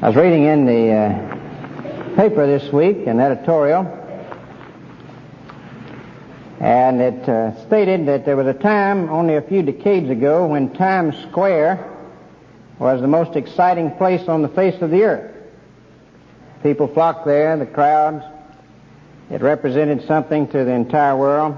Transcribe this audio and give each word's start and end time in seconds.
I 0.00 0.06
was 0.06 0.14
reading 0.14 0.44
in 0.44 0.64
the 0.64 0.92
uh, 0.92 2.14
paper 2.14 2.46
this 2.46 2.72
week 2.72 3.08
an 3.08 3.18
editorial, 3.18 3.82
and 6.60 7.00
it 7.00 7.28
uh, 7.28 7.60
stated 7.66 8.06
that 8.06 8.24
there 8.24 8.36
was 8.36 8.46
a 8.46 8.54
time 8.54 9.10
only 9.10 9.34
a 9.34 9.42
few 9.42 9.60
decades 9.64 10.08
ago 10.08 10.46
when 10.46 10.72
Times 10.72 11.16
Square 11.22 11.84
was 12.78 13.00
the 13.00 13.08
most 13.08 13.34
exciting 13.34 13.90
place 13.90 14.28
on 14.28 14.42
the 14.42 14.48
face 14.48 14.80
of 14.82 14.92
the 14.92 15.02
earth. 15.02 15.34
People 16.62 16.86
flocked 16.86 17.26
there, 17.26 17.56
the 17.56 17.66
crowds. 17.66 18.24
It 19.30 19.42
represented 19.42 20.06
something 20.06 20.46
to 20.50 20.64
the 20.64 20.74
entire 20.74 21.16
world. 21.16 21.56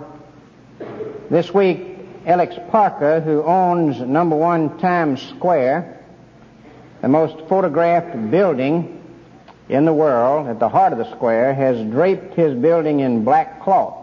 This 1.28 1.52
week, 1.52 1.98
Alex 2.24 2.54
Parker, 2.70 3.20
who 3.20 3.42
owns 3.42 4.00
number 4.00 4.34
one 4.34 4.78
Times 4.78 5.20
Square, 5.20 5.99
the 7.02 7.08
most 7.08 7.48
photographed 7.48 8.30
building 8.30 9.02
in 9.68 9.84
the 9.84 9.92
world 9.92 10.48
at 10.48 10.58
the 10.58 10.68
heart 10.68 10.92
of 10.92 10.98
the 10.98 11.10
square, 11.14 11.54
has 11.54 11.80
draped 11.90 12.34
his 12.34 12.54
building 12.58 13.00
in 13.00 13.24
black 13.24 13.62
cloth. 13.62 13.96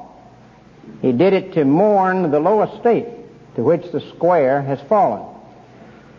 He 1.02 1.12
did 1.12 1.34
it 1.34 1.54
to 1.54 1.66
mourn 1.66 2.32
the 2.32 2.40
low 2.40 2.64
estate 2.64 3.08
to 3.56 3.64
which 3.64 3.92
the 3.92 4.00
square 4.16 4.62
has 4.62 4.80
fallen. 4.88 5.26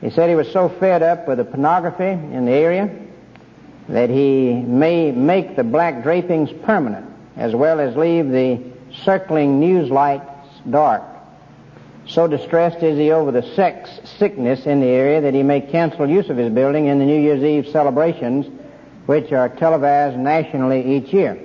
He 0.01 0.11
said 0.11 0.29
he 0.29 0.37
was 0.37 0.53
so 0.53 0.69
fed 0.69 1.03
up 1.03 1.27
with 1.27 1.39
the 1.39 1.45
pornography 1.45 2.05
in 2.05 2.45
the 2.45 2.53
area 2.53 2.95
that 3.89 4.11
he 4.11 4.53
may 4.53 5.11
make 5.11 5.57
the 5.57 5.65
black 5.65 6.03
drapings 6.03 6.51
permanent 6.65 7.07
as 7.37 7.55
well 7.55 7.81
as 7.81 7.97
leave 7.97 8.29
the 8.29 8.61
circling 9.05 9.61
news 9.61 9.91
lights 9.91 10.29
dark. 10.69 11.03
So 12.09 12.27
distressed 12.27 12.83
is 12.83 12.97
he 12.97 13.11
over 13.11 13.31
the 13.31 13.43
sex 13.55 13.91
sickness 14.19 14.65
in 14.65 14.81
the 14.81 14.87
area 14.87 15.21
that 15.21 15.35
he 15.35 15.43
may 15.43 15.61
cancel 15.61 16.09
use 16.09 16.31
of 16.31 16.39
his 16.39 16.51
building 16.51 16.87
in 16.87 16.99
the 16.99 17.05
New 17.05 17.21
Year's 17.21 17.43
Eve 17.43 17.71
celebrations, 17.71 18.47
which 19.05 19.31
are 19.31 19.51
televised 19.51 20.19
nationally 20.19 20.97
each 20.97 21.13
year. 21.13 21.39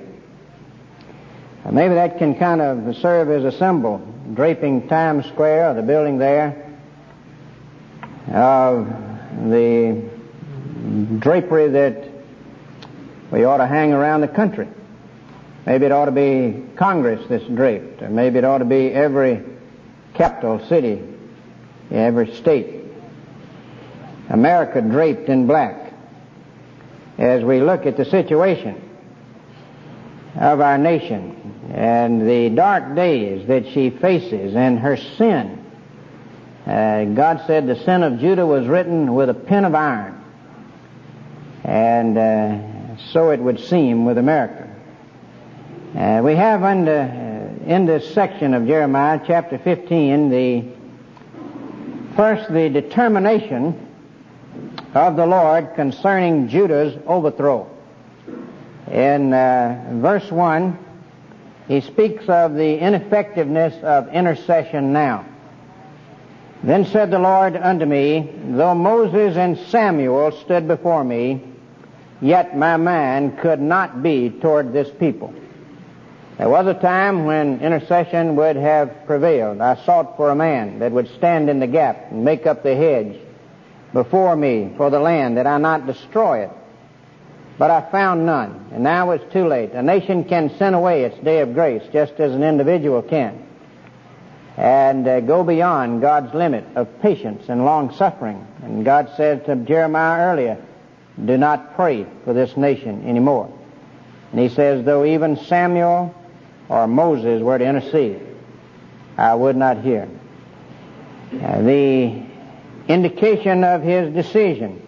Maybe 1.69 1.95
that 1.95 2.17
can 2.17 2.37
kind 2.37 2.61
of 2.61 2.95
serve 2.97 3.29
as 3.29 3.43
a 3.43 3.57
symbol, 3.57 3.97
draping 4.33 4.87
Times 4.87 5.25
Square, 5.27 5.71
or 5.71 5.73
the 5.73 5.81
building 5.81 6.17
there, 6.17 6.77
of 8.33 8.87
the 9.49 10.01
drapery 11.19 11.69
that 11.69 12.09
we 13.31 13.43
ought 13.43 13.57
to 13.57 13.67
hang 13.67 13.91
around 13.91 14.21
the 14.21 14.27
country. 14.29 14.67
Maybe 15.65 15.85
it 15.85 15.91
ought 15.91 16.05
to 16.05 16.11
be 16.11 16.65
Congress 16.75 17.25
that's 17.29 17.47
draped, 17.47 18.01
or 18.01 18.09
maybe 18.09 18.39
it 18.39 18.45
ought 18.45 18.59
to 18.59 18.65
be 18.65 18.91
every 18.91 19.41
capital 20.13 20.65
city 20.67 21.01
every 21.91 22.33
state. 22.35 22.83
America 24.29 24.81
draped 24.81 25.29
in 25.29 25.47
black. 25.47 25.93
As 27.17 27.43
we 27.43 27.61
look 27.61 27.85
at 27.85 27.97
the 27.97 28.05
situation 28.05 28.81
of 30.35 30.61
our 30.61 30.77
nation 30.77 31.71
and 31.73 32.27
the 32.27 32.49
dark 32.49 32.95
days 32.95 33.47
that 33.47 33.67
she 33.71 33.91
faces 33.91 34.55
and 34.55 34.79
her 34.79 34.97
sin, 34.97 35.63
uh, 36.65 37.03
God 37.05 37.43
said 37.45 37.67
the 37.67 37.75
sin 37.83 38.03
of 38.03 38.19
Judah 38.19 38.45
was 38.45 38.65
written 38.67 39.13
with 39.13 39.29
a 39.29 39.33
pen 39.33 39.65
of 39.65 39.75
iron. 39.75 40.19
And 41.63 42.17
uh, 42.17 42.97
so 43.11 43.29
it 43.29 43.39
would 43.39 43.59
seem 43.59 44.05
with 44.05 44.17
America. 44.17 44.69
Uh, 45.95 46.21
we 46.23 46.35
have 46.35 46.63
under 46.63 47.22
in 47.65 47.85
this 47.85 48.13
section 48.13 48.53
of 48.53 48.67
Jeremiah 48.67 49.21
chapter 49.25 49.57
15, 49.57 50.29
the 50.29 50.65
first 52.15 52.51
the 52.51 52.67
determination 52.69 53.87
of 54.93 55.15
the 55.15 55.25
Lord 55.25 55.73
concerning 55.75 56.49
Judah's 56.49 56.97
overthrow. 57.07 57.69
In 58.91 59.33
uh, 59.33 59.91
verse 60.01 60.29
1, 60.29 60.77
he 61.69 61.79
speaks 61.79 62.27
of 62.27 62.53
the 62.55 62.79
ineffectiveness 62.79 63.81
of 63.81 64.09
intercession 64.09 64.91
now. 64.91 65.25
Then 66.63 66.85
said 66.85 67.11
the 67.11 67.19
Lord 67.19 67.55
unto 67.55 67.85
me, 67.85 68.29
Though 68.49 68.75
Moses 68.75 69.37
and 69.37 69.57
Samuel 69.69 70.31
stood 70.43 70.67
before 70.67 71.03
me, 71.03 71.41
yet 72.21 72.57
my 72.57 72.75
mind 72.75 73.39
could 73.39 73.61
not 73.61 74.03
be 74.03 74.29
toward 74.29 74.73
this 74.73 74.89
people. 74.99 75.33
There 76.37 76.49
was 76.49 76.65
a 76.65 76.73
time 76.73 77.25
when 77.25 77.61
intercession 77.61 78.35
would 78.37 78.55
have 78.55 79.05
prevailed. 79.05 79.61
I 79.61 79.75
sought 79.85 80.17
for 80.17 80.31
a 80.31 80.35
man 80.35 80.79
that 80.79 80.91
would 80.91 81.07
stand 81.15 81.49
in 81.49 81.59
the 81.59 81.67
gap 81.67 82.11
and 82.11 82.25
make 82.25 82.47
up 82.47 82.63
the 82.63 82.75
hedge 82.75 83.19
before 83.93 84.35
me 84.35 84.73
for 84.75 84.89
the 84.89 84.99
land 84.99 85.37
that 85.37 85.45
I 85.45 85.59
not 85.59 85.85
destroy 85.85 86.45
it. 86.45 86.49
But 87.59 87.69
I 87.69 87.81
found 87.91 88.25
none, 88.25 88.69
and 88.73 88.83
now 88.83 89.11
it's 89.11 89.31
too 89.31 89.47
late. 89.47 89.73
A 89.73 89.83
nation 89.83 90.23
can 90.23 90.57
send 90.57 90.73
away 90.73 91.03
its 91.03 91.17
day 91.23 91.41
of 91.41 91.53
grace 91.53 91.83
just 91.93 92.13
as 92.13 92.33
an 92.33 92.41
individual 92.43 93.03
can, 93.03 93.47
and 94.57 95.07
uh, 95.07 95.19
go 95.19 95.43
beyond 95.43 96.01
God's 96.01 96.33
limit 96.33 96.65
of 96.75 96.99
patience 96.99 97.47
and 97.47 97.63
long 97.63 97.93
suffering. 97.93 98.47
And 98.63 98.83
God 98.83 99.11
said 99.15 99.45
to 99.45 99.55
Jeremiah 99.55 100.33
earlier, 100.33 100.65
do 101.23 101.37
not 101.37 101.75
pray 101.75 102.07
for 102.23 102.33
this 102.33 102.57
nation 102.57 103.07
anymore. 103.07 103.53
And 104.31 104.39
he 104.39 104.49
says, 104.49 104.83
though 104.83 105.05
even 105.05 105.37
Samuel 105.37 106.15
or 106.69 106.87
Moses 106.87 107.41
were 107.41 107.57
to 107.57 107.65
intercede, 107.65 108.21
I 109.17 109.35
would 109.35 109.55
not 109.55 109.81
hear. 109.81 110.09
Uh, 111.33 111.61
the 111.61 112.23
indication 112.87 113.63
of 113.63 113.81
his 113.81 114.13
decision 114.13 114.79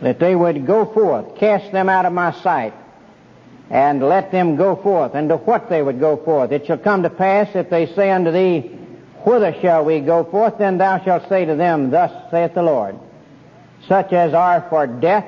that 0.00 0.18
they 0.18 0.34
would 0.34 0.66
go 0.66 0.84
forth, 0.84 1.36
cast 1.36 1.72
them 1.72 1.88
out 1.88 2.04
of 2.04 2.12
my 2.12 2.32
sight, 2.42 2.74
and 3.70 4.02
let 4.02 4.30
them 4.30 4.56
go 4.56 4.76
forth, 4.76 5.14
and 5.14 5.28
to 5.28 5.36
what 5.36 5.68
they 5.68 5.82
would 5.82 5.98
go 5.98 6.16
forth. 6.16 6.52
It 6.52 6.66
shall 6.66 6.78
come 6.78 7.02
to 7.02 7.10
pass 7.10 7.48
if 7.54 7.70
they 7.70 7.86
say 7.94 8.10
unto 8.10 8.30
thee, 8.30 8.72
Whither 9.24 9.56
shall 9.60 9.84
we 9.84 10.00
go 10.00 10.22
forth? 10.22 10.58
Then 10.58 10.78
thou 10.78 11.02
shalt 11.02 11.28
say 11.28 11.44
to 11.46 11.56
them, 11.56 11.90
Thus 11.90 12.12
saith 12.30 12.54
the 12.54 12.62
Lord, 12.62 12.96
such 13.88 14.12
as 14.12 14.34
are 14.34 14.66
for 14.68 14.86
death 14.86 15.26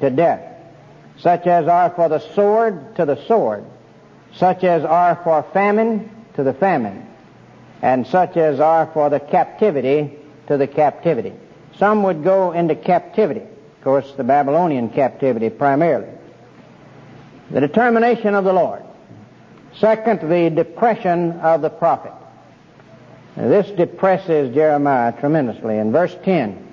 to 0.00 0.08
death, 0.08 0.40
such 1.18 1.46
as 1.46 1.68
are 1.68 1.90
for 1.90 2.08
the 2.08 2.20
sword 2.34 2.96
to 2.96 3.04
the 3.04 3.22
sword, 3.26 3.64
such 4.38 4.64
as 4.64 4.84
are 4.84 5.20
for 5.22 5.42
famine 5.52 6.10
to 6.34 6.42
the 6.42 6.52
famine, 6.52 7.06
and 7.82 8.06
such 8.06 8.36
as 8.36 8.60
are 8.60 8.90
for 8.92 9.10
the 9.10 9.20
captivity 9.20 10.16
to 10.46 10.56
the 10.56 10.66
captivity. 10.66 11.32
Some 11.78 12.02
would 12.04 12.24
go 12.24 12.52
into 12.52 12.74
captivity. 12.74 13.40
Of 13.40 13.84
course, 13.84 14.12
the 14.16 14.24
Babylonian 14.24 14.90
captivity 14.90 15.50
primarily. 15.50 16.08
The 17.50 17.60
determination 17.60 18.34
of 18.34 18.44
the 18.44 18.52
Lord. 18.52 18.82
Second, 19.78 20.28
the 20.28 20.50
depression 20.50 21.32
of 21.40 21.60
the 21.62 21.70
prophet. 21.70 22.12
Now, 23.36 23.48
this 23.48 23.68
depresses 23.70 24.54
Jeremiah 24.54 25.12
tremendously. 25.12 25.76
In 25.78 25.92
verse 25.92 26.16
10, 26.24 26.66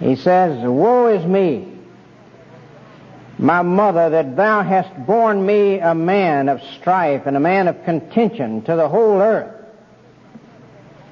he 0.00 0.16
says, 0.16 0.58
Woe 0.66 1.08
is 1.08 1.24
me, 1.26 1.68
my 3.40 3.62
mother, 3.62 4.10
that 4.10 4.36
thou 4.36 4.62
hast 4.62 4.94
borne 5.06 5.44
me 5.44 5.78
a 5.78 5.94
man 5.94 6.50
of 6.50 6.62
strife 6.78 7.22
and 7.24 7.36
a 7.38 7.40
man 7.40 7.68
of 7.68 7.84
contention 7.84 8.60
to 8.62 8.76
the 8.76 8.86
whole 8.86 9.20
earth. 9.22 9.54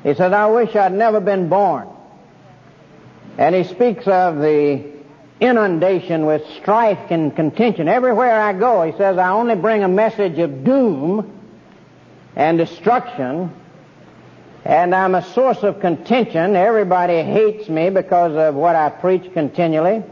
He 0.03 0.15
said, 0.15 0.35
I 0.35 0.47
wish 0.47 0.77
I'd 0.77 0.93
never 0.93 1.21
been 1.21 1.49
born. 1.49 1.89
And 3.39 3.55
he 3.55 3.65
speaks 3.65 4.07
of 4.07 4.39
the 4.41 4.85
inundation 5.41 6.27
with 6.27 6.43
strife 6.61 7.11
and 7.11 7.35
contention. 7.35 7.89
Everywhere 7.89 8.39
I 8.39 8.53
go, 8.53 8.83
he 8.83 8.93
says, 8.99 9.17
I 9.17 9.31
only 9.31 9.55
bring 9.55 9.83
a 9.83 9.89
message 9.89 10.39
of 10.39 10.65
doom 10.65 11.33
and 12.37 12.59
destruction, 12.59 13.51
and 14.67 14.95
I'm 14.95 15.15
a 15.15 15.23
source 15.33 15.63
of 15.63 15.81
contention. 15.81 16.57
Everybody 16.57 17.23
hates 17.23 17.71
me 17.71 17.89
because 17.89 18.37
of 18.37 18.55
what 18.55 18.77
I 18.77 18.91
preach 18.91 19.33
continually. 19.33 20.05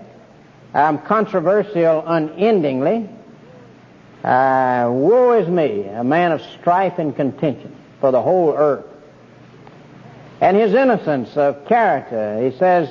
I'm 0.77 0.99
controversial 0.99 2.05
unendingly. 2.07 3.09
Uh, 4.23 4.91
woe 4.93 5.33
is 5.41 5.49
me, 5.49 5.85
a 5.85 6.05
man 6.05 6.33
of 6.33 6.43
strife 6.61 6.99
and 6.99 7.17
contention 7.17 7.75
for 7.99 8.11
the 8.13 8.21
whole 8.21 8.55
earth. 8.55 8.85
And 10.43 10.55
his 10.55 10.75
innocence 10.75 11.35
of 11.35 11.67
character, 11.67 12.43
he 12.43 12.55
says, 12.59 12.91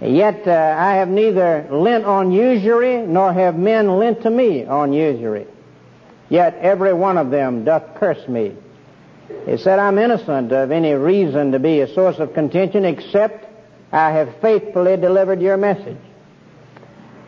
Yet 0.00 0.48
uh, 0.48 0.74
I 0.76 0.94
have 0.94 1.08
neither 1.08 1.68
lent 1.70 2.04
on 2.04 2.32
usury, 2.32 3.06
nor 3.06 3.32
have 3.32 3.56
men 3.56 3.98
lent 3.98 4.22
to 4.22 4.30
me 4.30 4.64
on 4.64 4.92
usury. 4.92 5.46
Yet 6.28 6.58
every 6.60 6.92
one 6.92 7.18
of 7.18 7.30
them 7.30 7.64
doth 7.64 7.94
curse 7.94 8.26
me. 8.26 8.56
He 9.44 9.58
said, 9.58 9.78
I'm 9.78 9.96
innocent 9.96 10.50
of 10.50 10.72
any 10.72 10.92
reason 10.92 11.52
to 11.52 11.60
be 11.60 11.82
a 11.82 11.94
source 11.94 12.18
of 12.18 12.34
contention, 12.34 12.84
except 12.84 13.46
I 13.92 14.10
have 14.10 14.40
faithfully 14.40 14.96
delivered 14.96 15.40
your 15.40 15.56
message 15.56 15.98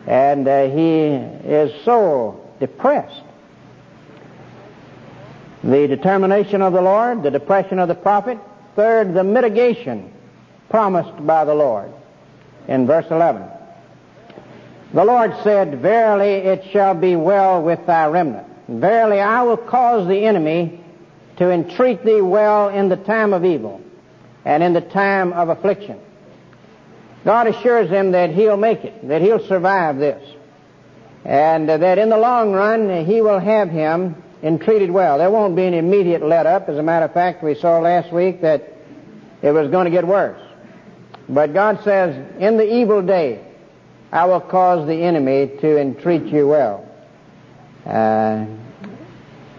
and 0.07 0.47
uh, 0.47 0.69
he 0.69 1.05
is 1.47 1.71
so 1.83 2.45
depressed. 2.59 3.23
The 5.63 5.87
determination 5.87 6.61
of 6.61 6.73
the 6.73 6.81
Lord, 6.81 7.23
the 7.23 7.31
depression 7.31 7.79
of 7.79 7.87
the 7.87 7.95
prophet. 7.95 8.37
Third, 8.75 9.13
the 9.13 9.23
mitigation 9.23 10.11
promised 10.69 11.25
by 11.25 11.45
the 11.45 11.53
Lord 11.53 11.91
in 12.67 12.87
verse 12.87 13.07
11. 13.09 13.43
The 14.93 15.03
Lord 15.03 15.35
said, 15.43 15.81
Verily 15.81 16.31
it 16.31 16.71
shall 16.71 16.95
be 16.95 17.15
well 17.15 17.61
with 17.61 17.85
thy 17.85 18.07
remnant. 18.07 18.47
Verily 18.67 19.19
I 19.19 19.43
will 19.43 19.57
cause 19.57 20.07
the 20.07 20.25
enemy 20.25 20.83
to 21.37 21.51
entreat 21.51 22.03
thee 22.05 22.21
well 22.21 22.69
in 22.69 22.89
the 22.89 22.97
time 22.97 23.33
of 23.33 23.45
evil 23.45 23.81
and 24.45 24.63
in 24.63 24.73
the 24.73 24.81
time 24.81 25.33
of 25.33 25.49
affliction. 25.49 25.99
God 27.25 27.47
assures 27.47 27.89
him 27.89 28.11
that 28.11 28.31
he'll 28.31 28.57
make 28.57 28.83
it, 28.83 29.07
that 29.07 29.21
he'll 29.21 29.45
survive 29.45 29.97
this, 29.97 30.23
and 31.25 31.69
that 31.69 31.97
in 31.97 32.09
the 32.09 32.17
long 32.17 32.53
run 32.53 33.05
he 33.05 33.21
will 33.21 33.39
have 33.39 33.69
him 33.69 34.15
entreated 34.41 34.89
well. 34.89 35.17
There 35.17 35.29
won't 35.29 35.55
be 35.55 35.65
an 35.65 35.73
immediate 35.73 36.23
let 36.23 36.45
up. 36.45 36.69
As 36.69 36.77
a 36.77 36.83
matter 36.83 37.05
of 37.05 37.13
fact, 37.13 37.43
we 37.43 37.55
saw 37.55 37.79
last 37.79 38.11
week 38.11 38.41
that 38.41 38.73
it 39.41 39.51
was 39.51 39.69
going 39.69 39.85
to 39.85 39.91
get 39.91 40.07
worse. 40.07 40.41
But 41.27 41.53
God 41.53 41.83
says, 41.83 42.15
in 42.39 42.57
the 42.57 42.73
evil 42.81 43.01
day, 43.01 43.45
I 44.11 44.25
will 44.25 44.41
cause 44.41 44.87
the 44.87 45.03
enemy 45.03 45.51
to 45.61 45.79
entreat 45.79 46.25
you 46.25 46.47
well. 46.47 46.89
Uh, 47.85 48.45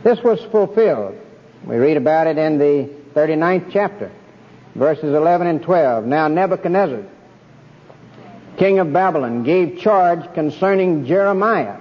this 0.02 0.20
was 0.22 0.42
fulfilled. 0.50 1.18
We 1.64 1.76
read 1.76 1.96
about 1.96 2.26
it 2.26 2.38
in 2.38 2.58
the 2.58 2.90
39th 3.14 3.70
chapter, 3.70 4.10
verses 4.74 5.14
11 5.14 5.46
and 5.46 5.62
12. 5.62 6.04
Now 6.06 6.26
Nebuchadnezzar, 6.26 7.04
king 8.56 8.78
of 8.78 8.92
Babylon, 8.92 9.42
gave 9.42 9.78
charge 9.78 10.32
concerning 10.34 11.06
Jeremiah 11.06 11.78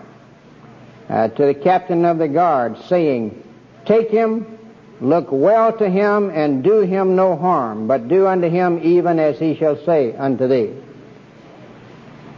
uh, 1.10 1.28
to 1.30 1.46
the 1.46 1.54
captain 1.54 2.06
of 2.06 2.18
the 2.18 2.28
guard, 2.28 2.78
saying, 2.88 3.44
Take 3.86 4.10
him, 4.10 4.58
look 5.02 5.28
well 5.32 5.76
to 5.78 5.90
him, 5.90 6.30
and 6.30 6.64
do 6.64 6.82
him 6.82 7.16
no 7.16 7.36
harm, 7.36 7.88
but 7.88 8.08
do 8.08 8.28
unto 8.28 8.50
him 8.50 8.80
even 8.84 9.20
as 9.20 9.40
he 9.40 9.56
shall 9.56 9.78
say 9.86 10.16
unto 10.16 10.48
thee. 10.48 10.74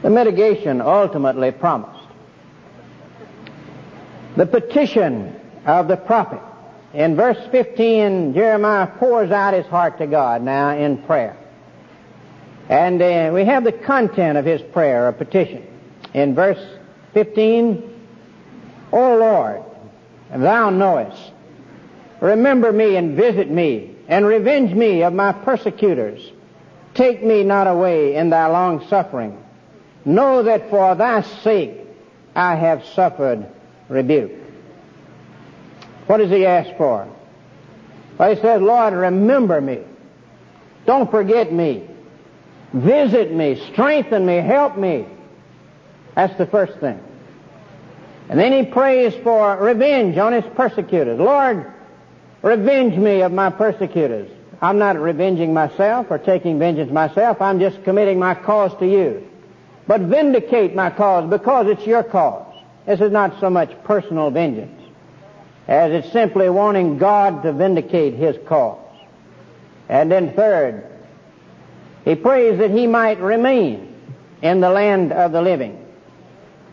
The 0.01 0.09
mitigation 0.09 0.81
ultimately 0.81 1.51
promised. 1.51 2.07
The 4.35 4.45
petition 4.45 5.39
of 5.65 5.87
the 5.87 5.97
prophet. 5.97 6.41
In 6.93 7.15
verse 7.15 7.37
15, 7.51 8.33
Jeremiah 8.33 8.87
pours 8.87 9.31
out 9.31 9.53
his 9.53 9.65
heart 9.67 9.97
to 9.99 10.07
God 10.07 10.41
now 10.41 10.75
in 10.75 10.97
prayer. 11.03 11.37
And 12.71 13.01
uh, 13.01 13.31
we 13.33 13.43
have 13.43 13.65
the 13.65 13.73
content 13.73 14.37
of 14.37 14.45
his 14.45 14.61
prayer, 14.61 15.09
a 15.09 15.13
petition. 15.13 15.67
In 16.13 16.33
verse 16.33 16.65
15, 17.13 17.83
O 18.93 19.17
Lord, 19.17 19.61
thou 20.33 20.69
knowest, 20.69 21.33
remember 22.21 22.71
me 22.71 22.95
and 22.95 23.17
visit 23.17 23.51
me, 23.51 23.93
and 24.07 24.25
revenge 24.25 24.73
me 24.73 25.03
of 25.03 25.11
my 25.11 25.33
persecutors. 25.33 26.31
Take 26.93 27.21
me 27.21 27.43
not 27.43 27.67
away 27.67 28.15
in 28.15 28.29
thy 28.29 28.47
long 28.47 28.87
suffering. 28.87 29.37
Know 30.05 30.43
that 30.43 30.69
for 30.69 30.95
thy 30.95 31.23
sake 31.43 31.73
I 32.33 32.55
have 32.55 32.85
suffered 32.85 33.47
rebuke. 33.89 34.31
What 36.07 36.19
does 36.19 36.31
he 36.31 36.45
ask 36.45 36.73
for? 36.77 37.05
Well, 38.17 38.33
he 38.33 38.41
says, 38.41 38.61
Lord, 38.61 38.93
remember 38.93 39.59
me. 39.59 39.79
Don't 40.85 41.11
forget 41.11 41.51
me. 41.51 41.89
Visit 42.73 43.31
me. 43.33 43.61
Strengthen 43.71 44.25
me. 44.25 44.37
Help 44.37 44.77
me. 44.77 45.05
That's 46.15 46.37
the 46.37 46.45
first 46.45 46.77
thing. 46.79 46.99
And 48.29 48.39
then 48.39 48.53
he 48.53 48.71
prays 48.71 49.13
for 49.23 49.57
revenge 49.57 50.17
on 50.17 50.33
his 50.33 50.45
persecutors. 50.55 51.19
Lord, 51.19 51.71
revenge 52.41 52.95
me 52.95 53.21
of 53.21 53.31
my 53.31 53.49
persecutors. 53.49 54.29
I'm 54.61 54.77
not 54.77 54.97
revenging 54.99 55.53
myself 55.53 56.07
or 56.09 56.17
taking 56.17 56.59
vengeance 56.59 56.91
myself. 56.91 57.41
I'm 57.41 57.59
just 57.59 57.83
committing 57.83 58.19
my 58.19 58.35
cause 58.35 58.77
to 58.79 58.87
you. 58.87 59.27
But 59.87 60.01
vindicate 60.01 60.75
my 60.75 60.91
cause 60.91 61.29
because 61.29 61.67
it's 61.67 61.85
your 61.85 62.03
cause. 62.03 62.55
This 62.85 63.01
is 63.01 63.11
not 63.11 63.39
so 63.39 63.49
much 63.49 63.71
personal 63.83 64.29
vengeance 64.29 64.79
as 65.67 65.91
it's 65.91 66.11
simply 66.11 66.49
wanting 66.49 66.97
God 66.97 67.43
to 67.43 67.53
vindicate 67.53 68.13
his 68.13 68.37
cause. 68.47 68.79
And 69.89 70.11
then 70.11 70.33
third, 70.33 70.90
he 72.05 72.15
prays 72.15 72.57
that 72.59 72.71
he 72.71 72.87
might 72.87 73.19
remain 73.19 73.95
in 74.41 74.59
the 74.59 74.69
land 74.69 75.11
of 75.11 75.31
the 75.31 75.41
living. 75.41 75.77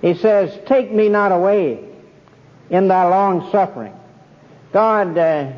He 0.00 0.14
says, 0.14 0.58
Take 0.66 0.90
me 0.90 1.08
not 1.08 1.32
away 1.32 1.84
in 2.70 2.88
thy 2.88 3.08
long 3.08 3.50
suffering. 3.50 3.94
God, 4.72 5.16
uh, 5.18 5.52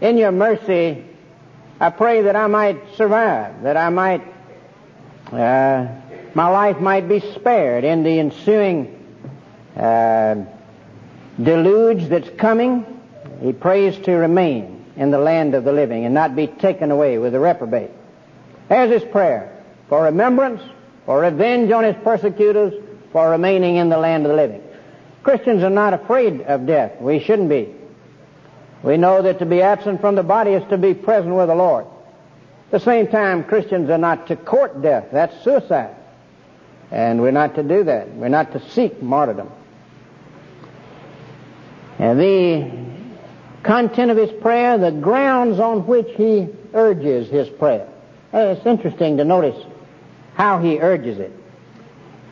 in 0.00 0.18
your 0.18 0.32
mercy, 0.32 1.04
I 1.80 1.90
pray 1.90 2.22
that 2.22 2.36
I 2.36 2.46
might 2.46 2.96
survive, 2.96 3.62
that 3.62 3.76
I 3.76 3.90
might, 3.90 4.22
uh, 5.32 5.86
my 6.34 6.48
life 6.48 6.80
might 6.80 7.08
be 7.08 7.20
spared 7.20 7.84
in 7.84 8.02
the 8.02 8.18
ensuing 8.18 8.92
uh, 9.76 10.44
deluge 11.42 12.08
that's 12.08 12.30
coming. 12.38 12.84
He 13.42 13.52
prays 13.52 13.98
to 14.00 14.12
remain 14.12 14.84
in 14.96 15.10
the 15.10 15.18
land 15.18 15.54
of 15.54 15.64
the 15.64 15.72
living 15.72 16.06
and 16.06 16.14
not 16.14 16.34
be 16.34 16.46
taken 16.46 16.90
away 16.90 17.18
with 17.18 17.32
the 17.32 17.40
reprobate. 17.40 17.90
There's 18.68 19.02
his 19.02 19.10
prayer 19.10 19.56
for 19.88 20.04
remembrance, 20.04 20.62
for 21.04 21.20
revenge 21.20 21.70
on 21.70 21.84
his 21.84 21.96
persecutors, 22.02 22.74
for 23.12 23.30
remaining 23.30 23.76
in 23.76 23.88
the 23.88 23.98
land 23.98 24.26
of 24.26 24.30
the 24.30 24.36
living. 24.36 24.62
Christians 25.22 25.62
are 25.62 25.70
not 25.70 25.94
afraid 25.94 26.42
of 26.42 26.66
death. 26.66 27.00
We 27.00 27.20
shouldn't 27.20 27.48
be. 27.48 27.74
We 28.82 28.96
know 28.96 29.22
that 29.22 29.38
to 29.40 29.46
be 29.46 29.62
absent 29.62 30.00
from 30.00 30.14
the 30.14 30.22
body 30.22 30.52
is 30.52 30.68
to 30.70 30.78
be 30.78 30.94
present 30.94 31.34
with 31.34 31.48
the 31.48 31.54
Lord. 31.54 31.86
At 32.66 32.70
the 32.70 32.80
same 32.80 33.08
time, 33.08 33.44
Christians 33.44 33.90
are 33.90 33.98
not 33.98 34.26
to 34.28 34.36
court 34.36 34.82
death. 34.82 35.06
That's 35.12 35.42
suicide. 35.42 35.94
And 36.90 37.20
we're 37.20 37.32
not 37.32 37.54
to 37.56 37.62
do 37.62 37.84
that. 37.84 38.14
We're 38.14 38.28
not 38.28 38.52
to 38.52 38.70
seek 38.70 39.02
martyrdom. 39.02 39.50
And 41.98 42.20
the 42.20 42.70
content 43.62 44.10
of 44.10 44.16
his 44.16 44.30
prayer, 44.40 44.78
the 44.78 44.92
grounds 44.92 45.58
on 45.58 45.86
which 45.86 46.08
he 46.16 46.48
urges 46.74 47.28
his 47.28 47.48
prayer. 47.48 47.88
It's 48.36 48.66
interesting 48.66 49.16
to 49.16 49.24
notice 49.24 49.56
how 50.34 50.58
he 50.58 50.78
urges 50.78 51.18
it. 51.18 51.32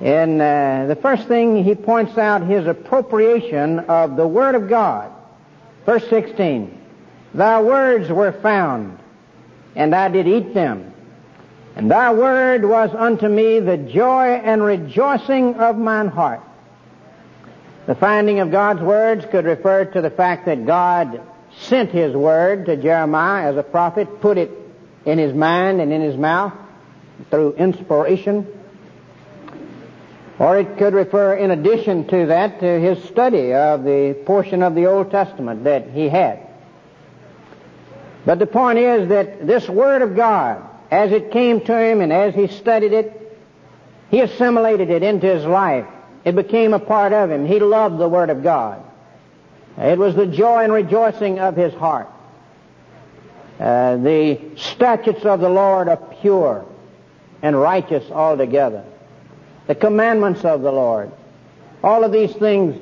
And 0.01 0.41
uh, 0.41 0.85
the 0.87 0.97
first 0.97 1.27
thing 1.29 1.65
he 1.65 1.75
points 1.75 2.19
out 2.19 2.43
his 2.43 2.67
appropriation 2.67 3.79
of 3.79 4.17
the 4.17 4.27
Word 4.27 4.55
of 4.55 4.69
God. 4.69 5.11
Verse 5.87 6.07
16, 6.11 6.79
Thy 7.33 7.63
words 7.63 8.11
were 8.11 8.33
found, 8.33 8.99
and 9.75 9.95
I 9.95 10.09
did 10.09 10.29
eat 10.29 10.53
them. 10.53 10.93
And 11.75 11.91
thy 11.91 12.13
word 12.13 12.65
was 12.65 12.91
unto 12.95 13.27
me 13.27 13.59
the 13.61 13.77
joy 13.77 14.27
and 14.27 14.63
rejoicing 14.63 15.55
of 15.55 15.77
mine 15.77 16.09
heart. 16.09 16.41
The 17.87 17.95
finding 17.95 18.41
of 18.41 18.51
God's 18.51 18.81
words 18.81 19.25
could 19.31 19.45
refer 19.45 19.87
to 19.87 20.01
the 20.01 20.11
fact 20.11 20.47
that 20.47 20.67
God 20.67 21.21
sent 21.61 21.91
His 21.91 22.15
word 22.15 22.67
to 22.67 22.77
Jeremiah 22.77 23.51
as 23.51 23.57
a 23.57 23.63
prophet, 23.63 24.21
put 24.21 24.39
it 24.39 24.64
in 25.05 25.19
his 25.19 25.35
mind 25.35 25.81
and 25.81 25.93
in 25.93 26.01
his 26.01 26.17
mouth 26.17 26.53
through 27.31 27.55
inspiration. 27.55 28.47
Or 30.39 30.59
it 30.59 30.79
could 30.79 30.95
refer, 30.95 31.35
in 31.35 31.51
addition 31.51 32.09
to 32.09 32.27
that, 32.27 32.61
to 32.61 32.81
his 32.81 33.03
study 33.05 33.55
of 33.55 33.85
the 33.85 34.17
portion 34.27 34.63
of 34.63 34.75
the 34.75 34.87
Old 34.87 35.11
Testament 35.11 35.65
that 35.65 35.91
he 35.91 36.09
had. 36.09 36.41
But 38.27 38.39
the 38.39 38.47
point 38.47 38.79
is 38.79 39.09
that 39.11 39.47
this 39.47 39.69
Word 39.69 40.03
of 40.03 40.17
God, 40.17 40.69
as 40.91 41.13
it 41.13 41.31
came 41.31 41.61
to 41.61 41.79
him 41.79 42.01
and 42.01 42.13
as 42.13 42.35
he 42.35 42.49
studied 42.49 42.93
it, 42.93 43.39
he 44.11 44.21
assimilated 44.21 44.91
it 44.91 45.03
into 45.03 45.27
his 45.27 45.45
life. 45.45 45.87
It 46.25 46.35
became 46.35 46.73
a 46.73 46.79
part 46.79 47.13
of 47.13 47.31
him. 47.31 47.47
He 47.47 47.61
loved 47.61 47.99
the 47.99 48.09
Word 48.09 48.31
of 48.31 48.43
God. 48.43 48.83
It 49.77 49.99
was 49.99 50.15
the 50.15 50.27
joy 50.27 50.65
and 50.65 50.73
rejoicing 50.73 51.39
of 51.39 51.57
his 51.57 51.75
heart. 51.75 52.09
Uh, 53.59 53.97
the 53.97 54.41
statutes 54.57 55.25
of 55.25 55.41
the 55.41 55.49
Lord 55.49 55.89
are 55.89 55.97
pure 56.21 56.65
and 57.43 57.59
righteous 57.59 58.11
altogether 58.11 58.85
the 59.67 59.75
commandments 59.75 60.45
of 60.45 60.63
the 60.63 60.73
Lord. 60.73 61.11
All 61.83 62.05
of 62.05 62.13
these 62.13 62.33
things 62.35 62.81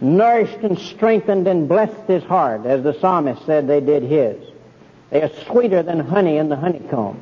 nourished 0.00 0.58
and 0.58 0.78
strengthened 0.78 1.46
and 1.46 1.68
blessed 1.68 2.06
his 2.06 2.22
heart, 2.24 2.66
as 2.66 2.82
the 2.82 2.98
psalmist 3.00 3.44
said 3.46 3.66
they 3.66 3.80
did 3.80 4.02
his. 4.02 4.42
They 5.10 5.22
are 5.22 5.30
sweeter 5.46 5.82
than 5.82 6.00
honey 6.00 6.38
in 6.38 6.48
the 6.48 6.56
honeycomb. 6.56 7.20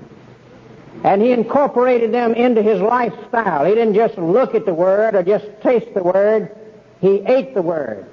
And 1.03 1.23
he 1.23 1.33
incorporated 1.33 2.13
them 2.13 2.35
into 2.35 2.63
his 2.63 2.81
lifestyle. 2.81 3.65
He 3.65 3.75
didn't 3.75 3.95
just 3.95 4.17
look 4.19 4.55
at 4.55 4.67
the 4.67 4.75
Word 4.75 5.15
or 5.15 5.23
just 5.23 5.47
taste 5.63 5.93
the 5.95 6.03
Word. 6.03 6.57
He 7.01 7.23
ate 7.27 7.55
the 7.55 7.63
Word. 7.63 8.07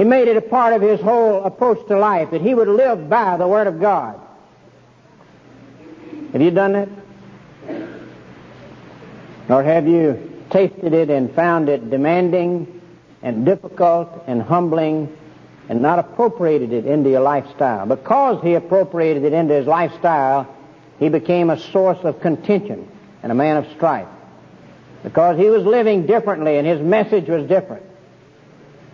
He 0.00 0.04
made 0.04 0.28
it 0.28 0.36
a 0.38 0.40
part 0.40 0.72
of 0.72 0.80
his 0.80 0.98
whole 0.98 1.44
approach 1.44 1.86
to 1.88 1.98
life, 1.98 2.30
that 2.30 2.40
he 2.40 2.54
would 2.54 2.68
live 2.68 3.10
by 3.10 3.36
the 3.36 3.46
Word 3.46 3.66
of 3.66 3.78
God. 3.78 4.18
Have 6.32 6.40
you 6.40 6.50
done 6.50 6.72
that? 6.72 6.88
Nor 9.46 9.62
have 9.62 9.86
you 9.86 10.40
tasted 10.48 10.94
it 10.94 11.10
and 11.10 11.30
found 11.34 11.68
it 11.68 11.90
demanding 11.90 12.80
and 13.20 13.44
difficult 13.44 14.24
and 14.26 14.40
humbling 14.40 15.14
and 15.68 15.82
not 15.82 15.98
appropriated 15.98 16.72
it 16.72 16.86
into 16.86 17.10
your 17.10 17.20
lifestyle. 17.20 17.84
Because 17.84 18.42
he 18.42 18.54
appropriated 18.54 19.24
it 19.24 19.34
into 19.34 19.52
his 19.52 19.66
lifestyle, 19.66 20.48
he 20.98 21.10
became 21.10 21.50
a 21.50 21.58
source 21.58 21.98
of 22.04 22.22
contention 22.22 22.90
and 23.22 23.30
a 23.30 23.34
man 23.34 23.58
of 23.58 23.70
strife. 23.76 24.08
because 25.02 25.36
he 25.36 25.50
was 25.50 25.62
living 25.62 26.06
differently 26.06 26.56
and 26.56 26.66
his 26.66 26.80
message 26.80 27.28
was 27.28 27.46
different. 27.46 27.89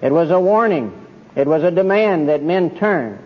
It 0.03 0.13
was 0.13 0.31
a 0.31 0.41
warning. 0.41 1.07
It 1.35 1.47
was 1.47 1.63
a 1.63 1.71
demand 1.71 2.29
that 2.29 2.43
men 2.43 2.77
turn. 2.77 3.19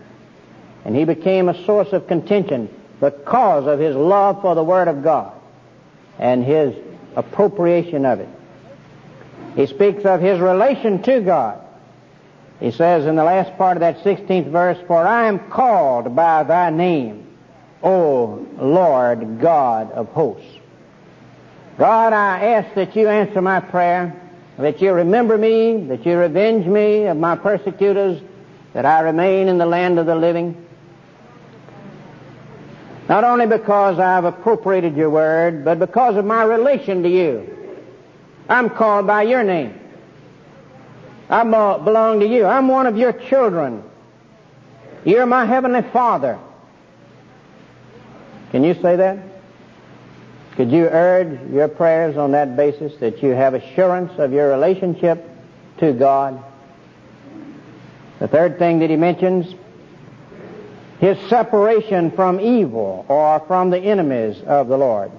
And 0.85 0.95
he 0.95 1.05
became 1.05 1.49
a 1.49 1.65
source 1.65 1.93
of 1.93 2.07
contention 2.07 2.69
because 2.99 3.67
of 3.67 3.79
his 3.79 3.95
love 3.95 4.41
for 4.41 4.55
the 4.55 4.63
Word 4.63 4.87
of 4.87 5.03
God 5.03 5.33
and 6.19 6.43
his 6.43 6.75
appropriation 7.15 8.05
of 8.05 8.19
it. 8.19 8.29
He 9.55 9.67
speaks 9.67 10.05
of 10.05 10.21
his 10.21 10.39
relation 10.39 11.01
to 11.03 11.21
God. 11.21 11.59
He 12.59 12.71
says 12.71 13.05
in 13.05 13.15
the 13.15 13.23
last 13.23 13.57
part 13.57 13.77
of 13.77 13.81
that 13.81 14.03
16th 14.03 14.49
verse, 14.51 14.77
For 14.87 15.05
I 15.05 15.27
am 15.27 15.39
called 15.49 16.15
by 16.15 16.43
thy 16.43 16.69
name, 16.69 17.27
O 17.83 18.45
Lord 18.57 19.41
God 19.41 19.91
of 19.91 20.07
hosts. 20.09 20.59
God, 21.77 22.13
I 22.13 22.45
ask 22.45 22.75
that 22.75 22.95
you 22.95 23.07
answer 23.07 23.41
my 23.41 23.59
prayer, 23.59 24.15
that 24.57 24.81
you 24.81 24.93
remember 24.93 25.37
me, 25.37 25.85
that 25.87 26.05
you 26.05 26.17
revenge 26.17 26.65
me 26.65 27.05
of 27.05 27.17
my 27.17 27.35
persecutors, 27.35 28.21
that 28.73 28.85
I 28.85 29.01
remain 29.01 29.47
in 29.47 29.57
the 29.57 29.65
land 29.65 29.99
of 29.99 30.05
the 30.05 30.15
living. 30.15 30.65
Not 33.09 33.23
only 33.23 33.47
because 33.47 33.99
I've 33.99 34.25
appropriated 34.25 34.95
your 34.95 35.09
word, 35.09 35.65
but 35.65 35.79
because 35.79 36.15
of 36.15 36.25
my 36.25 36.43
relation 36.43 37.03
to 37.03 37.09
you. 37.09 37.57
I'm 38.47 38.69
called 38.69 39.07
by 39.07 39.23
your 39.23 39.43
name. 39.43 39.79
I 41.29 41.43
belong 41.43 42.19
to 42.19 42.27
you. 42.27 42.45
I'm 42.45 42.67
one 42.67 42.87
of 42.87 42.97
your 42.97 43.13
children. 43.13 43.83
You're 45.05 45.25
my 45.25 45.45
heavenly 45.45 45.81
Father. 45.81 46.37
Can 48.51 48.63
you 48.63 48.73
say 48.75 48.97
that? 48.97 49.30
Could 50.55 50.71
you 50.71 50.85
urge 50.85 51.49
your 51.49 51.67
prayers 51.67 52.17
on 52.17 52.31
that 52.31 52.55
basis 52.55 52.95
that 52.99 53.23
you 53.23 53.29
have 53.31 53.53
assurance 53.53 54.11
of 54.17 54.33
your 54.33 54.49
relationship 54.49 55.27
to 55.77 55.93
God? 55.93 56.43
The 58.19 58.27
third 58.27 58.59
thing 58.59 58.79
that 58.79 58.89
he 58.89 58.97
mentions, 58.97 59.55
his 60.99 61.17
separation 61.29 62.11
from 62.11 62.39
evil 62.39 63.05
or 63.07 63.39
from 63.47 63.71
the 63.71 63.79
enemies 63.79 64.41
of 64.45 64.67
the 64.67 64.77
Lord. 64.77 65.11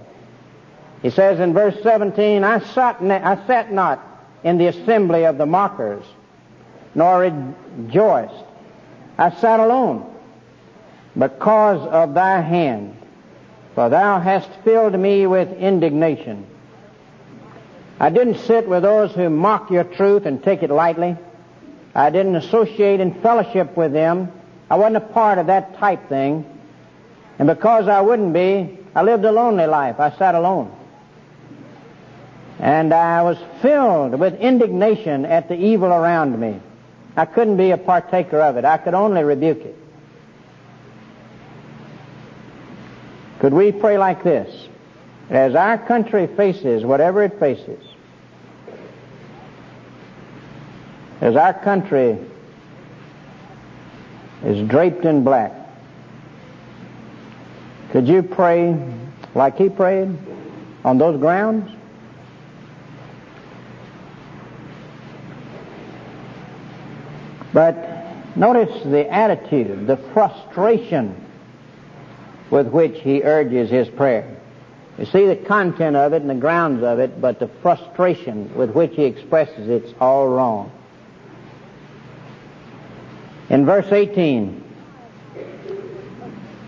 He 1.03 1.11
says 1.11 1.41
in 1.41 1.53
verse 1.53 1.75
17, 1.83 2.45
I 2.45 2.61
sat, 2.61 3.03
I 3.03 3.45
sat 3.47 3.73
not 3.73 4.01
in 4.45 4.59
the 4.59 4.69
assembly 4.69 5.25
of 5.25 5.39
the 5.39 5.47
mockers, 5.47 6.05
nor 6.95 7.21
rejoiced. 7.21 8.45
I 9.19 9.31
sat 9.33 9.59
alone 9.59 10.15
because 11.19 11.85
of 11.89 12.15
thy 12.15 12.41
hand, 12.41 12.97
for 13.75 13.89
thou 13.89 14.21
hast 14.21 14.49
filled 14.65 14.99
me 14.99 15.27
with 15.27 15.53
indignation. 15.53 16.47
I 17.99 18.11
didn't 18.11 18.39
sit 18.39 18.69
with 18.69 18.83
those 18.83 19.13
who 19.13 19.31
mock 19.31 19.71
your 19.71 19.85
truth 19.85 20.27
and 20.27 20.43
take 20.43 20.63
it 20.63 20.71
lightly. 20.71 21.17
I 21.95 22.11
didn't 22.11 22.37
associate 22.37 23.01
in 23.01 23.21
fellowship 23.23 23.77
with 23.77 23.93
them. 23.93 24.33
I 24.71 24.77
wasn't 24.77 24.97
a 24.97 25.01
part 25.01 25.39
of 25.39 25.47
that 25.47 25.79
type 25.79 26.09
thing. 26.09 26.45
And 27.39 27.47
because 27.47 27.89
I 27.89 28.01
wouldn't 28.01 28.33
be, 28.33 28.79
I 28.95 29.03
lived 29.03 29.25
a 29.25 29.33
lonely 29.33 29.67
life. 29.67 30.01
I 30.01 30.11
sat 30.17 30.35
alone. 30.35 30.75
And 32.59 32.93
I 32.93 33.23
was 33.23 33.39
filled 33.61 34.19
with 34.19 34.35
indignation 34.41 35.25
at 35.25 35.49
the 35.49 35.57
evil 35.57 35.89
around 35.89 36.39
me. 36.39 36.61
I 37.17 37.25
couldn't 37.25 37.57
be 37.57 37.71
a 37.71 37.79
partaker 37.79 38.41
of 38.41 38.57
it. 38.57 38.65
I 38.65 38.79
could 38.79 38.95
only 38.95 39.23
rebuke 39.23 39.61
it. 39.61 39.77
Could 43.43 43.55
we 43.55 43.73
pray 43.73 43.99
like 43.99 44.23
this? 44.23 44.69
As 45.29 45.57
our 45.57 45.77
country 45.77 46.29
faces 46.29 46.85
whatever 46.85 47.25
it 47.25 47.41
faces, 47.41 47.85
as 51.21 51.35
our 51.35 51.53
country 51.53 52.19
is 54.45 54.69
draped 54.69 55.05
in 55.05 55.25
black, 55.25 55.51
could 57.91 58.07
you 58.07 58.23
pray 58.23 58.81
like 59.35 59.57
he 59.57 59.69
prayed 59.69 60.17
on 60.85 60.99
those 60.99 61.19
grounds? 61.19 61.69
But 67.53 68.37
notice 68.37 68.85
the 68.85 69.13
attitude, 69.13 69.89
the 69.89 69.97
frustration 69.97 71.22
with 72.53 72.69
which 72.69 73.01
he 73.01 73.23
urges 73.23 73.71
his 73.71 73.89
prayer. 73.89 74.37
You 74.99 75.07
see 75.07 75.27
the 75.27 75.37
content 75.37 75.97
of 75.97 76.13
it 76.13 76.21
and 76.21 76.29
the 76.29 76.35
grounds 76.35 76.83
of 76.83 76.99
it, 76.99 77.19
but 77.19 77.39
the 77.39 77.49
frustration 77.63 78.55
with 78.55 78.73
which 78.73 78.95
he 78.95 79.05
expresses 79.05 79.71
it's 79.71 79.95
all 79.99 80.29
wrong. 80.29 80.71
In 83.49 83.65
verse 83.65 83.91
18, 83.91 84.63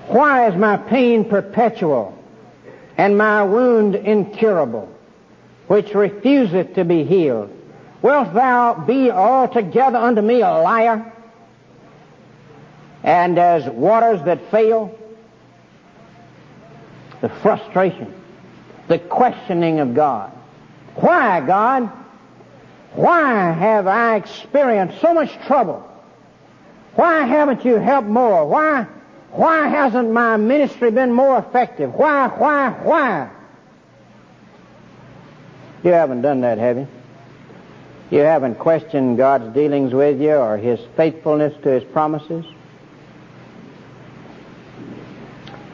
why 0.08 0.48
is 0.48 0.56
my 0.56 0.78
pain 0.78 1.26
perpetual 1.26 2.18
and 2.96 3.18
my 3.18 3.42
wound 3.42 3.94
incurable, 3.94 4.88
which 5.66 5.94
refuseth 5.94 6.74
to 6.76 6.86
be 6.86 7.04
healed? 7.04 7.54
Wilt 8.00 8.32
thou 8.32 8.84
be 8.86 9.10
altogether 9.10 9.98
unto 9.98 10.22
me 10.22 10.40
a 10.40 10.48
liar? 10.48 11.12
And 13.02 13.38
as 13.38 13.66
waters 13.66 14.22
that 14.24 14.50
fail, 14.50 14.98
the 17.24 17.30
frustration, 17.40 18.12
the 18.86 18.98
questioning 18.98 19.80
of 19.80 19.94
God. 19.94 20.30
Why, 20.96 21.40
God? 21.40 21.90
Why 22.92 23.50
have 23.50 23.86
I 23.86 24.16
experienced 24.16 25.00
so 25.00 25.14
much 25.14 25.32
trouble? 25.46 25.90
Why 26.96 27.22
haven't 27.22 27.64
you 27.64 27.76
helped 27.76 28.08
more? 28.08 28.46
Why, 28.46 28.86
why 29.30 29.68
hasn't 29.68 30.12
my 30.12 30.36
ministry 30.36 30.90
been 30.90 31.14
more 31.14 31.38
effective? 31.38 31.94
Why, 31.94 32.28
why, 32.28 32.68
why? 32.82 33.30
You 35.82 35.92
haven't 35.92 36.20
done 36.20 36.42
that, 36.42 36.58
have 36.58 36.76
you? 36.76 36.88
You 38.10 38.18
haven't 38.18 38.56
questioned 38.56 39.16
God's 39.16 39.54
dealings 39.54 39.94
with 39.94 40.20
you 40.20 40.34
or 40.34 40.58
His 40.58 40.78
faithfulness 40.94 41.54
to 41.62 41.70
His 41.70 41.84
promises? 41.84 42.44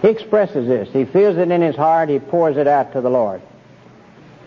He 0.02 0.08
expresses 0.08 0.66
this. 0.66 0.88
He 0.92 1.04
feels 1.04 1.36
it 1.36 1.50
in 1.50 1.60
his 1.60 1.76
heart. 1.76 2.08
He 2.08 2.18
pours 2.18 2.56
it 2.56 2.66
out 2.66 2.92
to 2.94 3.00
the 3.00 3.10
Lord. 3.10 3.42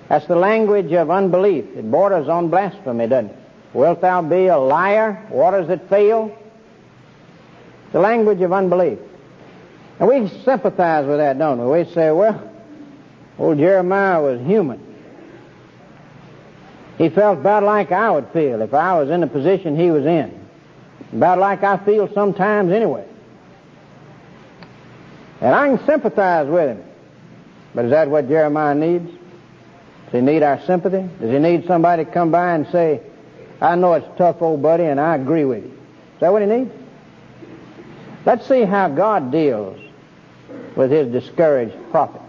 That's 0.10 0.25
the 0.27 0.36
language 0.36 0.91
of 0.93 1.10
unbelief. 1.10 1.65
It 1.75 1.89
borders 1.89 2.27
on 2.27 2.50
blasphemy, 2.50 3.07
doesn't 3.07 3.31
it? 3.31 3.38
Wilt 3.74 4.01
thou 4.01 4.22
be 4.22 4.48
a 4.48 4.57
liar? 4.57 5.25
Waters 5.29 5.67
that 5.67 5.89
fail? 5.89 6.36
The 7.91 8.00
language 8.00 8.41
of 8.41 8.51
unbelief. 8.53 9.00
And 10.00 10.07
we 10.07 10.27
sympathize 10.43 11.05
with 11.05 11.17
that, 11.17 11.38
don't 11.38 11.60
we? 11.60 11.83
We 11.83 11.91
say, 11.91 12.12
well, 12.12 12.51
old 13.38 13.57
Jeremiah 13.57 14.22
was 14.22 14.39
human. 14.41 14.79
He 16.98 17.10
felt 17.10 17.39
about 17.39 17.63
like 17.63 17.91
I 17.91 18.12
would 18.12 18.27
feel 18.29 18.62
if 18.62 18.74
I 18.74 19.00
was 19.00 19.10
in 19.10 19.22
the 19.22 19.27
position 19.27 19.75
he 19.75 19.91
was 19.91 20.05
in. 20.05 20.48
About 21.12 21.39
like 21.39 21.63
I 21.63 21.77
feel 21.77 22.12
sometimes 22.13 22.72
anyway. 22.72 23.07
And 25.44 25.54
I 25.54 25.68
can 25.68 25.86
sympathize 25.86 26.48
with 26.48 26.70
him. 26.70 26.84
But 27.76 27.86
is 27.86 27.92
that 27.92 28.10
what 28.10 28.30
Jeremiah 28.30 28.74
needs? 28.74 29.12
Does 30.06 30.14
he 30.14 30.22
need 30.22 30.42
our 30.42 30.62
sympathy? 30.62 31.06
Does 31.20 31.32
he 31.32 31.38
need 31.38 31.68
somebody 31.68 32.06
to 32.06 32.12
come 32.12 32.32
by 32.32 32.54
and 32.54 32.66
say, 32.72 33.02
I 33.60 33.76
know 33.76 33.92
it's 33.92 34.08
tough, 34.18 34.42
old 34.42 34.62
buddy, 34.62 34.86
and 34.86 35.02
I 35.02 35.16
agree 35.16 35.44
with 35.44 35.66
you? 35.66 35.72
Is 35.72 36.20
that 36.22 36.32
what 36.32 36.44
he 36.44 36.48
needs? 36.48 36.72
Let's 38.26 38.48
see 38.48 38.64
how 38.64 38.88
God 38.88 39.34
deals 39.34 39.82
with 40.78 40.92
his 40.92 41.12
discouraged 41.12 41.76
prophet. 41.92 42.22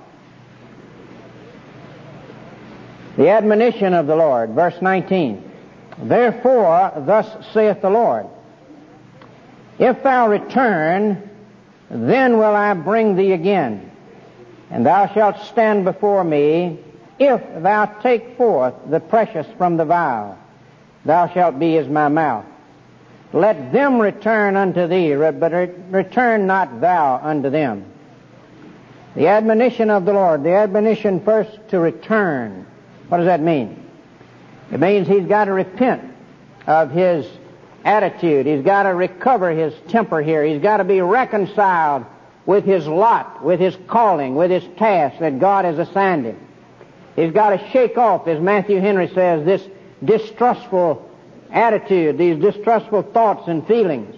The 3.17 3.29
admonition 3.29 3.95
of 3.95 4.09
the 4.09 4.17
Lord, 4.17 4.51
verse 4.51 4.75
19. 4.83 5.53
Therefore, 6.03 6.93
thus 7.07 7.47
saith 7.53 7.81
the 7.81 7.91
Lord, 7.91 8.27
If 9.79 10.03
thou 10.03 10.29
return, 10.29 11.31
then 11.95 12.39
will 12.39 12.55
I 12.55 12.75
bring 12.75 13.15
thee 13.15 13.33
again, 13.33 13.91
and 14.71 14.85
thou 14.85 15.07
shalt 15.07 15.39
stand 15.47 15.85
before 15.85 16.25
me, 16.25 16.81
if 17.19 17.41
thou 17.63 17.87
take 17.87 18.37
forth 18.37 18.75
the 18.91 18.99
precious 18.99 19.47
from 19.57 19.77
the 19.77 19.85
vial. 19.85 20.37
Thou 21.05 21.29
shalt 21.29 21.59
be 21.59 21.77
as 21.77 21.87
my 21.87 22.09
mouth. 22.09 22.45
Let 23.33 23.73
them 23.73 24.01
return 24.01 24.57
unto 24.57 24.89
thee, 24.89 25.15
but 25.15 25.53
return 25.91 26.47
not 26.47 26.81
thou 26.81 27.21
unto 27.23 27.51
them. 27.51 27.85
The 29.15 29.29
admonition 29.29 29.91
of 29.91 30.05
the 30.05 30.13
Lord, 30.13 30.43
the 30.43 30.55
admonition 30.55 31.21
first 31.21 31.57
to 31.69 31.79
return. 31.79 32.67
What 33.09 33.19
does 33.19 33.27
that 33.27 33.41
mean? 33.41 33.89
It 34.73 34.81
means 34.81 35.07
he's 35.07 35.27
got 35.27 35.45
to 35.45 35.53
repent 35.53 36.13
of 36.67 36.91
his 36.91 37.27
attitude. 37.85 38.47
He's 38.47 38.63
got 38.63 38.85
to 38.85 38.91
recover 38.91 39.51
his 39.51 39.75
temper 39.89 40.23
here. 40.23 40.45
He's 40.45 40.63
got 40.63 40.79
to 40.79 40.85
be 40.85 41.01
reconciled 41.01 42.07
with 42.47 42.65
his 42.65 42.87
lot, 42.87 43.45
with 43.45 43.61
his 43.61 43.77
calling, 43.87 44.35
with 44.35 44.51
his 44.51 44.65
task 44.77 45.19
that 45.21 45.39
God 45.39 45.65
has 45.65 45.79
assigned 45.79 46.27
him. 46.27 46.41
He's 47.17 47.33
got 47.33 47.51
to 47.51 47.71
shake 47.71 47.97
off, 47.97 48.27
as 48.27 48.41
Matthew 48.41 48.81
Henry 48.81 49.09
says, 49.09 49.45
this 49.45 49.67
distrustful 50.05 51.11
attitude, 51.51 52.19
these 52.19 52.41
distrustful 52.41 53.03
thoughts 53.03 53.49
and 53.49 53.67
feelings, 53.67 54.17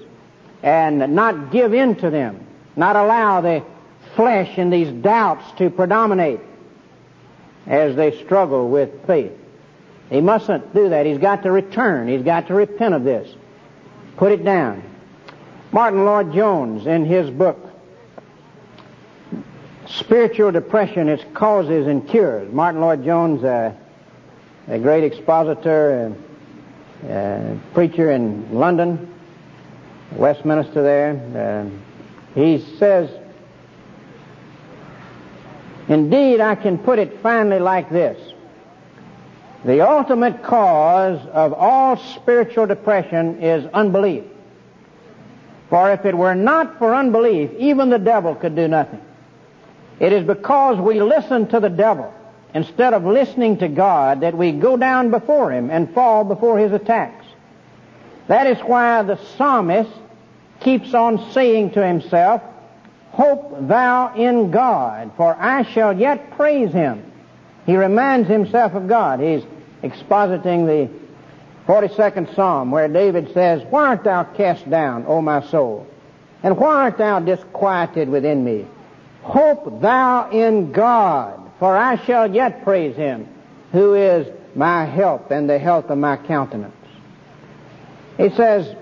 and 0.62 1.14
not 1.14 1.52
give 1.52 1.74
in 1.74 1.96
to 1.96 2.10
them, 2.10 2.46
not 2.74 2.96
allow 2.96 3.40
the 3.42 3.62
flesh 4.14 4.56
and 4.56 4.72
these 4.72 4.90
doubts 4.90 5.44
to 5.58 5.68
predominate 5.70 6.40
as 7.66 7.94
they 7.96 8.16
struggle 8.24 8.68
with 8.70 9.06
faith. 9.06 9.32
He 10.08 10.20
mustn't 10.20 10.74
do 10.74 10.88
that. 10.90 11.04
He's 11.04 11.18
got 11.18 11.42
to 11.42 11.50
return. 11.50 12.08
He's 12.08 12.22
got 12.22 12.46
to 12.46 12.54
repent 12.54 12.94
of 12.94 13.04
this. 13.04 13.28
Put 14.16 14.32
it 14.32 14.44
down. 14.44 14.82
Martyn 15.72 16.04
Lloyd-Jones, 16.04 16.86
in 16.86 17.04
his 17.04 17.28
book, 17.30 17.58
Spiritual 19.86 20.52
Depression, 20.52 21.08
Its 21.08 21.22
Causes 21.34 21.86
and 21.86 22.08
Cures. 22.08 22.50
Martyn 22.52 22.80
Lloyd-Jones, 22.80 23.44
uh, 23.44 23.72
a 24.68 24.78
great 24.78 25.04
expositor, 25.04 26.14
uh, 27.04 27.06
uh, 27.06 27.56
preacher 27.74 28.10
in 28.10 28.54
London, 28.54 29.12
Westminster 30.12 30.82
there. 30.82 31.68
Uh, 31.68 32.34
he 32.34 32.64
says, 32.78 33.10
Indeed, 35.88 36.40
I 36.40 36.54
can 36.54 36.78
put 36.78 36.98
it 36.98 37.20
finally 37.22 37.60
like 37.60 37.90
this. 37.90 38.18
The 39.66 39.80
ultimate 39.80 40.44
cause 40.44 41.18
of 41.32 41.52
all 41.52 41.96
spiritual 41.96 42.68
depression 42.68 43.42
is 43.42 43.66
unbelief. 43.74 44.22
For 45.68 45.92
if 45.92 46.04
it 46.04 46.16
were 46.16 46.36
not 46.36 46.78
for 46.78 46.94
unbelief, 46.94 47.50
even 47.58 47.90
the 47.90 47.98
devil 47.98 48.36
could 48.36 48.54
do 48.54 48.68
nothing. 48.68 49.00
It 49.98 50.12
is 50.12 50.24
because 50.24 50.78
we 50.78 51.00
listen 51.00 51.48
to 51.48 51.58
the 51.58 51.68
devil 51.68 52.14
instead 52.54 52.94
of 52.94 53.04
listening 53.04 53.58
to 53.58 53.66
God 53.66 54.20
that 54.20 54.38
we 54.38 54.52
go 54.52 54.76
down 54.76 55.10
before 55.10 55.50
him 55.50 55.68
and 55.70 55.92
fall 55.92 56.22
before 56.22 56.60
his 56.60 56.70
attacks. 56.70 57.26
That 58.28 58.46
is 58.46 58.58
why 58.60 59.02
the 59.02 59.18
psalmist 59.36 59.90
keeps 60.60 60.94
on 60.94 61.32
saying 61.32 61.72
to 61.72 61.84
himself, 61.84 62.40
Hope 63.10 63.66
thou 63.66 64.14
in 64.14 64.52
God, 64.52 65.10
for 65.16 65.34
I 65.34 65.64
shall 65.64 65.98
yet 65.98 66.36
praise 66.36 66.72
him. 66.72 67.02
He 67.66 67.76
reminds 67.76 68.28
himself 68.28 68.74
of 68.74 68.86
God. 68.86 69.18
He's 69.18 69.42
expositing 69.90 70.66
the 70.66 70.90
42nd 71.66 72.34
Psalm 72.34 72.70
where 72.70 72.88
David 72.88 73.32
says, 73.32 73.62
Why 73.70 73.88
art 73.88 74.04
thou 74.04 74.24
cast 74.24 74.68
down, 74.68 75.04
O 75.06 75.20
my 75.20 75.42
soul? 75.48 75.86
And 76.42 76.56
why 76.56 76.74
art 76.74 76.98
thou 76.98 77.20
disquieted 77.20 78.08
within 78.08 78.44
me? 78.44 78.66
Hope 79.22 79.80
thou 79.80 80.30
in 80.30 80.72
God, 80.72 81.50
for 81.58 81.76
I 81.76 81.96
shall 82.04 82.32
yet 82.32 82.62
praise 82.62 82.94
him, 82.94 83.28
who 83.72 83.94
is 83.94 84.28
my 84.54 84.84
help 84.84 85.30
and 85.30 85.50
the 85.50 85.58
health 85.58 85.90
of 85.90 85.98
my 85.98 86.16
countenance. 86.16 86.74
He 88.16 88.30
says, 88.30 88.74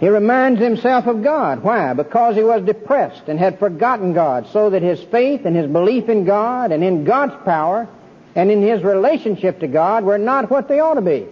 he 0.00 0.08
reminds 0.08 0.60
himself 0.60 1.06
of 1.06 1.22
God. 1.22 1.62
Why? 1.62 1.92
Because 1.92 2.34
he 2.34 2.42
was 2.42 2.62
depressed 2.62 3.24
and 3.28 3.38
had 3.38 3.58
forgotten 3.58 4.14
God, 4.14 4.48
so 4.50 4.70
that 4.70 4.80
his 4.80 5.02
faith 5.04 5.44
and 5.44 5.54
his 5.54 5.70
belief 5.70 6.08
in 6.08 6.24
God 6.24 6.72
and 6.72 6.82
in 6.82 7.04
God's 7.04 7.34
power 7.44 7.86
and 8.34 8.50
in 8.50 8.62
his 8.62 8.82
relationship 8.82 9.60
to 9.60 9.68
God 9.68 10.04
were 10.04 10.18
not 10.18 10.50
what 10.50 10.68
they 10.68 10.80
ought 10.80 10.94
to 10.94 11.00
be. 11.00 11.26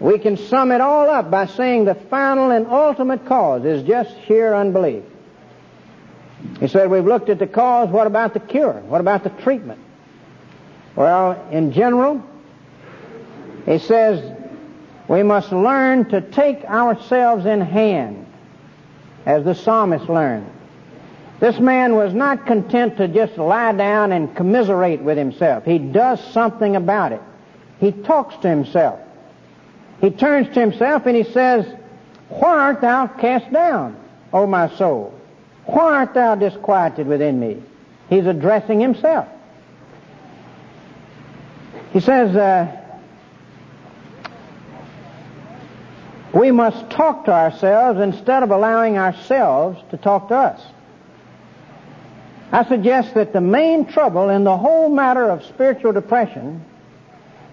We 0.00 0.18
can 0.18 0.36
sum 0.36 0.72
it 0.72 0.80
all 0.80 1.08
up 1.08 1.30
by 1.30 1.46
saying 1.46 1.84
the 1.84 1.94
final 1.94 2.50
and 2.50 2.66
ultimate 2.66 3.26
cause 3.26 3.64
is 3.64 3.82
just 3.84 4.10
sheer 4.26 4.54
unbelief. 4.54 5.04
He 6.60 6.68
said, 6.68 6.90
We've 6.90 7.04
looked 7.04 7.30
at 7.30 7.38
the 7.38 7.46
cause, 7.46 7.88
what 7.88 8.06
about 8.06 8.34
the 8.34 8.40
cure? 8.40 8.72
What 8.72 9.00
about 9.00 9.24
the 9.24 9.30
treatment? 9.30 9.80
Well, 10.94 11.48
in 11.50 11.72
general, 11.72 12.22
he 13.66 13.78
says 13.78 14.34
we 15.08 15.22
must 15.22 15.52
learn 15.52 16.08
to 16.10 16.20
take 16.20 16.64
ourselves 16.64 17.46
in 17.46 17.60
hand, 17.60 18.26
as 19.26 19.44
the 19.44 19.54
psalmist 19.54 20.08
learned. 20.08 20.50
This 21.40 21.58
man 21.58 21.96
was 21.96 22.14
not 22.14 22.46
content 22.46 22.96
to 22.98 23.08
just 23.08 23.36
lie 23.36 23.72
down 23.72 24.12
and 24.12 24.34
commiserate 24.34 25.02
with 25.02 25.18
himself. 25.18 25.64
He 25.64 25.78
does 25.78 26.22
something 26.32 26.76
about 26.76 27.12
it. 27.12 27.20
He 27.80 27.92
talks 27.92 28.36
to 28.38 28.48
himself. 28.48 29.00
He 30.00 30.10
turns 30.10 30.52
to 30.54 30.60
himself 30.60 31.06
and 31.06 31.16
he 31.16 31.24
says, 31.24 31.66
Why 32.28 32.56
art 32.56 32.80
thou 32.80 33.06
cast 33.08 33.52
down, 33.52 33.96
O 34.32 34.46
my 34.46 34.68
soul? 34.76 35.18
Why 35.66 35.94
art 35.94 36.14
thou 36.14 36.34
disquieted 36.34 37.06
within 37.06 37.40
me? 37.40 37.62
He's 38.08 38.26
addressing 38.26 38.80
himself. 38.80 39.28
He 41.92 42.00
says, 42.00 42.34
uh, 42.36 42.80
We 46.32 46.50
must 46.50 46.90
talk 46.90 47.26
to 47.26 47.32
ourselves 47.32 48.00
instead 48.00 48.42
of 48.42 48.50
allowing 48.50 48.98
ourselves 48.98 49.80
to 49.90 49.96
talk 49.96 50.28
to 50.28 50.34
us. 50.34 50.60
I 52.52 52.64
suggest 52.68 53.14
that 53.14 53.32
the 53.32 53.40
main 53.40 53.86
trouble 53.86 54.28
in 54.28 54.44
the 54.44 54.56
whole 54.56 54.88
matter 54.88 55.28
of 55.28 55.44
spiritual 55.44 55.92
depression 55.92 56.64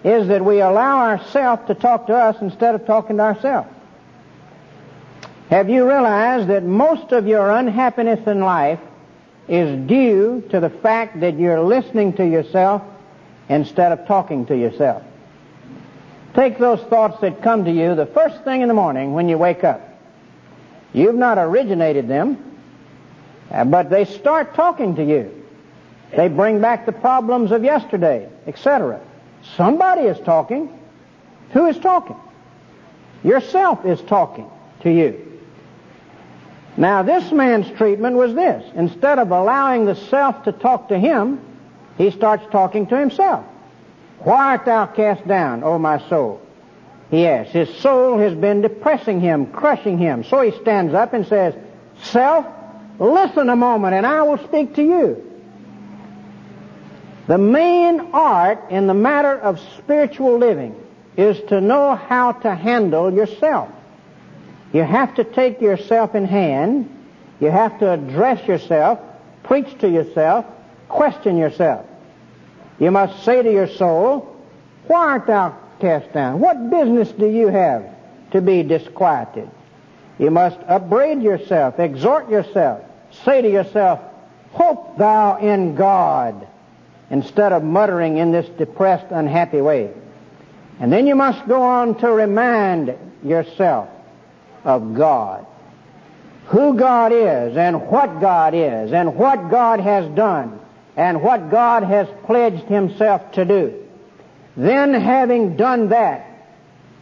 is 0.04 0.28
that 0.28 0.44
we 0.44 0.60
allow 0.60 0.98
ourselves 0.98 1.66
to 1.68 1.74
talk 1.74 2.06
to 2.08 2.14
us 2.14 2.36
instead 2.40 2.74
of 2.74 2.86
talking 2.86 3.16
to 3.16 3.22
ourselves. 3.22 3.68
Have 5.50 5.68
you 5.68 5.86
realized 5.88 6.48
that 6.48 6.64
most 6.64 7.12
of 7.12 7.26
your 7.26 7.50
unhappiness 7.50 8.26
in 8.26 8.40
life 8.40 8.80
is 9.48 9.86
due 9.86 10.42
to 10.50 10.60
the 10.60 10.70
fact 10.70 11.20
that 11.20 11.38
you're 11.38 11.60
listening 11.60 12.14
to 12.14 12.26
yourself 12.26 12.82
instead 13.48 13.92
of 13.92 14.06
talking 14.06 14.46
to 14.46 14.56
yourself? 14.56 15.02
Take 16.34 16.58
those 16.58 16.80
thoughts 16.82 17.20
that 17.20 17.42
come 17.42 17.64
to 17.66 17.70
you 17.70 17.94
the 17.94 18.06
first 18.06 18.42
thing 18.44 18.62
in 18.62 18.68
the 18.68 18.74
morning 18.74 19.12
when 19.12 19.28
you 19.28 19.36
wake 19.36 19.62
up. 19.62 19.80
You've 20.94 21.14
not 21.14 21.38
originated 21.38 22.08
them, 22.08 22.51
Uh, 23.52 23.64
but 23.64 23.90
they 23.90 24.04
start 24.06 24.54
talking 24.54 24.96
to 24.96 25.04
you. 25.04 25.30
They 26.16 26.28
bring 26.28 26.60
back 26.60 26.86
the 26.86 26.92
problems 26.92 27.52
of 27.52 27.64
yesterday, 27.64 28.28
etc. 28.46 29.00
Somebody 29.56 30.02
is 30.02 30.18
talking. 30.20 30.78
Who 31.52 31.66
is 31.66 31.78
talking? 31.78 32.16
Yourself 33.22 33.84
is 33.84 34.00
talking 34.02 34.48
to 34.80 34.90
you. 34.90 35.28
Now, 36.76 37.02
this 37.02 37.30
man's 37.30 37.70
treatment 37.76 38.16
was 38.16 38.34
this. 38.34 38.64
Instead 38.74 39.18
of 39.18 39.30
allowing 39.30 39.84
the 39.84 39.94
self 39.94 40.44
to 40.44 40.52
talk 40.52 40.88
to 40.88 40.98
him, 40.98 41.38
he 41.98 42.10
starts 42.10 42.44
talking 42.50 42.86
to 42.86 42.96
himself. 42.96 43.44
Why 44.20 44.52
art 44.52 44.64
thou 44.64 44.86
cast 44.86 45.26
down, 45.28 45.62
O 45.64 45.78
my 45.78 45.98
soul? 46.08 46.40
Yes, 47.10 47.50
his 47.50 47.68
soul 47.76 48.18
has 48.18 48.34
been 48.34 48.62
depressing 48.62 49.20
him, 49.20 49.46
crushing 49.46 49.98
him. 49.98 50.24
So 50.24 50.40
he 50.40 50.58
stands 50.62 50.94
up 50.94 51.12
and 51.12 51.26
says, 51.26 51.54
Self, 52.02 52.46
listen 53.02 53.48
a 53.48 53.56
moment 53.56 53.94
and 53.94 54.06
I 54.06 54.22
will 54.22 54.38
speak 54.46 54.74
to 54.76 54.82
you. 54.82 55.28
The 57.26 57.38
main 57.38 58.00
art 58.12 58.70
in 58.70 58.86
the 58.86 58.94
matter 58.94 59.38
of 59.38 59.60
spiritual 59.78 60.38
living 60.38 60.74
is 61.16 61.38
to 61.48 61.60
know 61.60 61.94
how 61.94 62.32
to 62.32 62.54
handle 62.54 63.12
yourself. 63.12 63.68
You 64.72 64.82
have 64.82 65.14
to 65.16 65.24
take 65.24 65.60
yourself 65.60 66.14
in 66.14 66.24
hand. 66.24 66.88
You 67.40 67.50
have 67.50 67.78
to 67.80 67.92
address 67.92 68.46
yourself, 68.46 68.98
preach 69.42 69.78
to 69.80 69.88
yourself, 69.88 70.46
question 70.88 71.36
yourself. 71.36 71.86
You 72.78 72.90
must 72.90 73.24
say 73.24 73.42
to 73.42 73.52
your 73.52 73.68
soul, 73.68 74.36
Why 74.86 75.12
art 75.12 75.26
thou 75.26 75.56
cast 75.80 76.12
down? 76.12 76.40
What 76.40 76.70
business 76.70 77.10
do 77.12 77.26
you 77.26 77.48
have 77.48 77.84
to 78.32 78.40
be 78.40 78.62
disquieted? 78.62 79.50
You 80.18 80.30
must 80.30 80.58
upbraid 80.66 81.22
yourself, 81.22 81.78
exhort 81.78 82.30
yourself, 82.30 82.82
say 83.24 83.42
to 83.42 83.50
yourself, 83.50 84.00
Hope 84.52 84.98
thou 84.98 85.38
in 85.38 85.74
God, 85.74 86.46
instead 87.10 87.52
of 87.52 87.62
muttering 87.62 88.18
in 88.18 88.32
this 88.32 88.48
depressed, 88.58 89.06
unhappy 89.10 89.60
way. 89.60 89.92
And 90.78 90.92
then 90.92 91.06
you 91.06 91.14
must 91.14 91.46
go 91.46 91.62
on 91.62 91.98
to 92.00 92.10
remind 92.10 92.94
yourself 93.22 93.88
of 94.64 94.94
God. 94.94 95.46
Who 96.46 96.74
God 96.74 97.12
is 97.12 97.56
and 97.56 97.88
what 97.88 98.20
God 98.20 98.54
is 98.54 98.92
and 98.92 99.16
what 99.16 99.50
God 99.50 99.80
has 99.80 100.06
done 100.14 100.60
and 100.96 101.22
what 101.22 101.50
God 101.50 101.82
has 101.84 102.08
pledged 102.24 102.64
himself 102.64 103.32
to 103.32 103.44
do. 103.44 103.86
Then 104.56 104.92
having 104.92 105.56
done 105.56 105.88
that, 105.90 106.26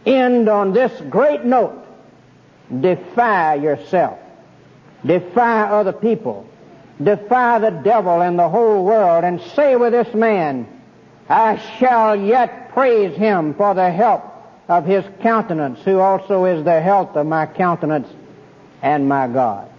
end 0.05 0.47
on 0.47 0.73
this 0.73 0.91
great 1.09 1.43
note. 1.43 1.77
Defy 2.79 3.55
yourself. 3.55 4.19
Defy 5.05 5.63
other 5.63 5.93
people. 5.93 6.47
Defy 7.01 7.59
the 7.59 7.71
devil 7.71 8.21
and 8.21 8.37
the 8.37 8.49
whole 8.49 8.85
world 8.85 9.23
and 9.23 9.41
say 9.55 9.75
with 9.75 9.93
this 9.93 10.13
man, 10.13 10.67
I 11.27 11.57
shall 11.79 12.15
yet 12.15 12.71
praise 12.73 13.17
him 13.17 13.53
for 13.55 13.73
the 13.73 13.89
help 13.89 14.23
of 14.67 14.85
his 14.85 15.03
countenance, 15.21 15.79
who 15.83 15.99
also 15.99 16.45
is 16.45 16.63
the 16.63 16.81
health 16.81 17.15
of 17.15 17.25
my 17.25 17.45
countenance 17.45 18.07
and 18.81 19.07
my 19.09 19.27
God. 19.27 19.69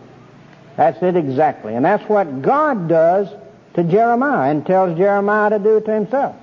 That's 0.76 1.02
it 1.02 1.16
exactly. 1.16 1.74
And 1.74 1.84
that's 1.84 2.08
what 2.08 2.42
God 2.42 2.88
does 2.88 3.28
to 3.74 3.84
Jeremiah 3.84 4.50
and 4.50 4.66
tells 4.66 4.96
Jeremiah 4.98 5.50
to 5.50 5.58
do 5.58 5.80
to 5.80 5.92
himself. 5.92 6.36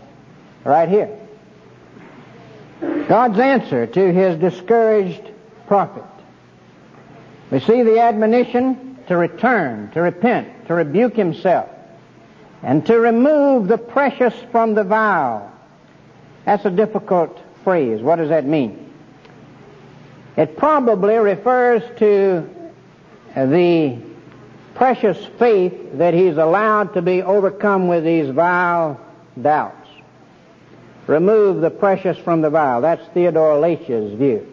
Right 0.64 0.90
here. 0.90 1.18
God's 3.08 3.40
answer 3.40 3.88
to 3.88 4.14
his 4.14 4.40
discouraged 4.40 5.30
prophet. 5.68 6.04
We 7.52 7.60
see 7.60 7.84
the 7.84 8.00
admonition 8.00 8.98
to 9.08 9.18
return, 9.18 9.90
to 9.92 10.02
repent, 10.02 10.68
to 10.68 10.76
rebuke 10.76 11.16
himself, 11.16 11.70
and 12.62 12.86
to 12.86 13.00
remove 13.00 13.68
the 13.68 13.78
precious 13.78 14.34
from 14.52 14.76
the 14.76 14.84
vile. 14.84 15.52
That's 16.46 16.66
a 16.66 16.70
difficult 16.70 17.40
phrase. 17.64 18.02
What 18.02 18.18
does 18.18 18.30
that 18.30 18.46
mean? 18.46 18.94
It 20.38 20.58
probably 20.58 21.16
refers 21.16 21.82
to 22.00 22.50
the 23.36 23.98
precious 24.76 25.18
faith 25.38 25.74
that 25.94 26.14
he's 26.14 26.38
allowed 26.38 26.94
to 26.94 27.02
be 27.02 27.22
overcome 27.22 27.88
with 27.88 28.04
these 28.04 28.30
vile 28.30 29.00
doubts. 29.42 29.90
Remove 31.08 31.62
the 31.62 31.72
precious 31.72 32.18
from 32.20 32.42
the 32.42 32.50
vile. 32.50 32.82
That's 32.82 33.06
Theodore 33.14 33.56
Laetsch's 33.60 34.14
view. 34.14 34.48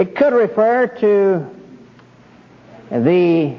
It 0.00 0.16
could 0.16 0.32
refer 0.32 0.86
to 0.86 1.46
the 2.90 3.54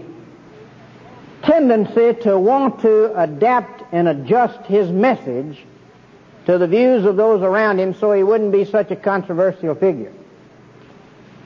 tendency 1.43 2.19
to 2.23 2.39
want 2.39 2.81
to 2.81 3.15
adapt 3.15 3.83
and 3.91 4.07
adjust 4.07 4.65
his 4.65 4.89
message 4.89 5.63
to 6.47 6.57
the 6.57 6.65
views 6.65 7.05
of 7.05 7.15
those 7.15 7.43
around 7.43 7.77
him 7.79 7.93
so 7.93 8.11
he 8.11 8.23
wouldn't 8.23 8.51
be 8.51 8.65
such 8.65 8.89
a 8.89 8.95
controversial 8.95 9.75
figure. 9.75 10.11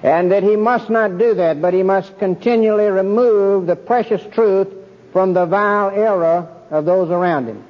And 0.01 0.31
that 0.31 0.43
he 0.43 0.55
must 0.55 0.89
not 0.89 1.17
do 1.17 1.33
that, 1.33 1.61
but 1.61 1.73
he 1.73 1.83
must 1.83 2.17
continually 2.17 2.89
remove 2.89 3.67
the 3.67 3.75
precious 3.75 4.25
truth 4.33 4.69
from 5.11 5.33
the 5.33 5.45
vile 5.45 5.89
error 5.89 6.47
of 6.71 6.85
those 6.85 7.09
around 7.09 7.47
him. 7.47 7.65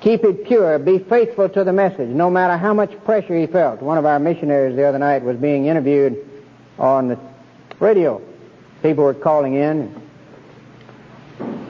Keep 0.00 0.24
it 0.24 0.46
pure. 0.46 0.78
Be 0.78 0.98
faithful 0.98 1.48
to 1.50 1.62
the 1.62 1.72
message, 1.72 2.08
no 2.08 2.30
matter 2.30 2.56
how 2.56 2.72
much 2.72 2.92
pressure 3.04 3.36
he 3.38 3.46
felt. 3.46 3.82
One 3.82 3.98
of 3.98 4.06
our 4.06 4.18
missionaries 4.18 4.74
the 4.74 4.84
other 4.84 4.98
night 4.98 5.22
was 5.22 5.36
being 5.36 5.66
interviewed 5.66 6.26
on 6.78 7.08
the 7.08 7.18
radio. 7.78 8.22
People 8.82 9.04
were 9.04 9.14
calling 9.14 9.54
in. 9.54 9.94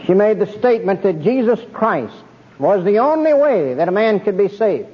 She 0.04 0.14
made 0.14 0.38
the 0.38 0.46
statement 0.46 1.02
that 1.02 1.22
Jesus 1.22 1.58
Christ 1.72 2.14
was 2.58 2.84
the 2.84 2.98
only 2.98 3.34
way 3.34 3.74
that 3.74 3.88
a 3.88 3.92
man 3.92 4.20
could 4.20 4.38
be 4.38 4.48
saved 4.48 4.88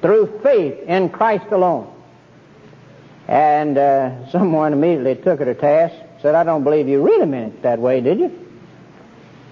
through 0.00 0.40
faith 0.42 0.78
in 0.86 1.10
Christ 1.10 1.46
alone. 1.50 1.92
And 3.28 3.76
uh, 3.76 4.30
someone 4.30 4.72
immediately 4.72 5.16
took 5.16 5.38
her 5.38 5.44
to 5.44 5.54
task, 5.54 5.94
said, 6.22 6.34
I 6.34 6.44
don't 6.44 6.64
believe 6.64 6.88
you 6.88 7.02
really 7.02 7.26
meant 7.26 7.54
it 7.54 7.62
that 7.62 7.78
way, 7.78 8.00
did 8.00 8.18
you? 8.18 8.48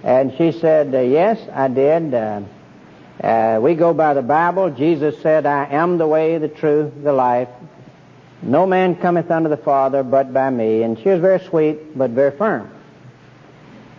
And 0.03 0.35
she 0.37 0.51
said, 0.51 0.93
uh, 0.95 0.99
Yes, 0.99 1.39
I 1.53 1.67
did. 1.67 2.13
Uh, 2.13 2.41
uh, 3.21 3.59
we 3.61 3.75
go 3.75 3.93
by 3.93 4.13
the 4.13 4.21
Bible. 4.21 4.71
Jesus 4.71 5.21
said, 5.21 5.45
I 5.45 5.65
am 5.65 5.97
the 5.97 6.07
way, 6.07 6.37
the 6.37 6.47
truth, 6.47 6.91
the 7.03 7.13
life. 7.13 7.49
No 8.41 8.65
man 8.65 8.95
cometh 8.95 9.29
unto 9.29 9.49
the 9.49 9.57
Father 9.57 10.01
but 10.01 10.33
by 10.33 10.49
me. 10.49 10.81
And 10.81 10.97
she 10.97 11.09
was 11.09 11.19
very 11.19 11.39
sweet, 11.39 11.95
but 11.95 12.11
very 12.11 12.35
firm. 12.35 12.71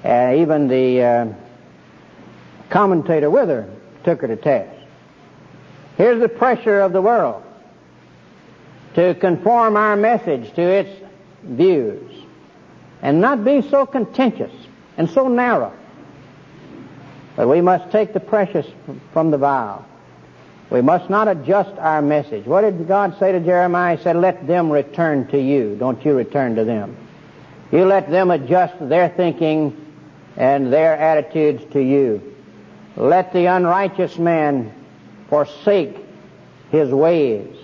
Uh, 0.05 0.35
even 0.39 0.67
the 0.67 1.03
uh, 1.03 1.27
commentator 2.71 3.31
with 3.31 3.49
her 3.49 3.71
took 4.03 4.23
her 4.23 4.27
to 4.27 4.37
task. 4.37 4.77
Here's 5.97 6.21
the 6.21 6.29
pressure 6.29 6.81
of 6.81 6.93
the 6.93 7.03
world 7.03 7.45
to 8.95 9.15
conform 9.15 9.77
our 9.77 9.97
message 9.97 10.53
to 10.55 10.63
its 10.63 10.91
views 11.45 12.11
and 13.01 13.21
not 13.21 13.45
be 13.45 13.63
so 13.63 13.87
contentious 13.87 14.53
and 14.97 15.09
so 15.09 15.29
narrow. 15.29 15.73
But 17.37 17.49
we 17.49 17.61
must 17.61 17.91
take 17.91 18.13
the 18.13 18.21
precious 18.21 18.67
from 19.13 19.31
the 19.31 19.39
vile. 19.39 19.87
We 20.71 20.81
must 20.81 21.11
not 21.11 21.29
adjust 21.29 21.79
our 21.79 22.01
message. 22.01 22.47
What 22.47 22.63
did 22.63 22.89
God 22.89 23.19
say 23.19 23.33
to 23.33 23.41
Jeremiah? 23.41 23.97
He 23.97 24.03
said, 24.03 24.17
Let 24.17 24.47
them 24.47 24.71
return 24.71 25.27
to 25.29 25.41
you. 25.41 25.77
Don't 25.79 26.03
you 26.05 26.15
return 26.15 26.57
to 26.57 26.65
them. 26.65 26.97
You 27.71 27.85
let 27.85 28.11
them 28.11 28.31
adjust 28.31 28.75
their 28.89 29.09
thinking 29.09 29.95
and 30.37 30.73
their 30.73 30.97
attitudes 30.97 31.65
to 31.73 31.83
you. 31.83 32.35
Let 32.97 33.33
the 33.33 33.47
unrighteous 33.47 34.19
man 34.19 34.73
forsake 35.29 35.97
his 36.71 36.91
ways 36.91 37.57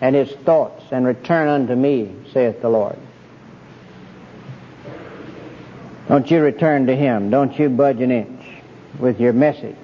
and 0.00 0.14
his 0.14 0.30
thoughts 0.30 0.84
and 0.90 1.06
return 1.06 1.48
unto 1.48 1.74
me, 1.74 2.14
saith 2.32 2.60
the 2.60 2.68
Lord. 2.68 2.98
Don't 6.08 6.30
you 6.30 6.40
return 6.40 6.86
to 6.86 6.94
him. 6.94 7.30
Don't 7.30 7.58
you 7.58 7.68
budge 7.68 8.00
an 8.00 8.10
inch 8.12 8.35
with 8.98 9.20
your 9.20 9.32
message. 9.32 9.76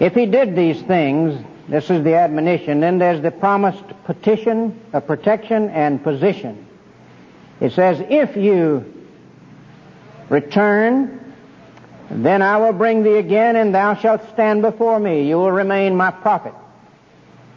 If 0.00 0.14
he 0.14 0.26
did 0.26 0.56
these 0.56 0.82
things, 0.82 1.42
this 1.68 1.90
is 1.90 2.02
the 2.02 2.14
admonition, 2.14 2.80
then 2.80 2.98
there's 2.98 3.22
the 3.22 3.30
promised 3.30 3.84
petition, 4.04 4.80
a 4.92 5.00
protection, 5.00 5.70
and 5.70 6.02
position. 6.02 6.66
It 7.60 7.72
says, 7.72 8.02
if 8.08 8.36
you 8.36 8.92
return, 10.28 11.34
then 12.10 12.42
I 12.42 12.56
will 12.58 12.72
bring 12.72 13.04
thee 13.04 13.16
again, 13.16 13.56
and 13.56 13.74
thou 13.74 13.94
shalt 13.94 14.28
stand 14.32 14.62
before 14.62 14.98
me. 14.98 15.28
You 15.28 15.36
will 15.36 15.52
remain 15.52 15.96
my 15.96 16.10
prophet. 16.10 16.54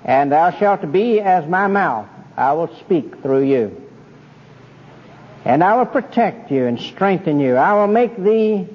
And 0.04 0.32
thou 0.32 0.51
shalt 0.51 0.91
be 0.91 1.19
as 1.19 1.47
my 1.49 1.67
mouth. 1.67 2.08
I 2.38 2.54
will 2.54 2.73
speak 2.78 3.21
through 3.21 3.43
you. 3.43 3.82
And 5.43 5.63
I 5.63 5.78
will 5.78 5.88
protect 5.88 6.51
you 6.51 6.65
and 6.65 6.80
strengthen 6.80 7.39
you. 7.39 7.56
I 7.56 7.73
will 7.73 7.88
make 7.88 8.15
thee 8.17 8.67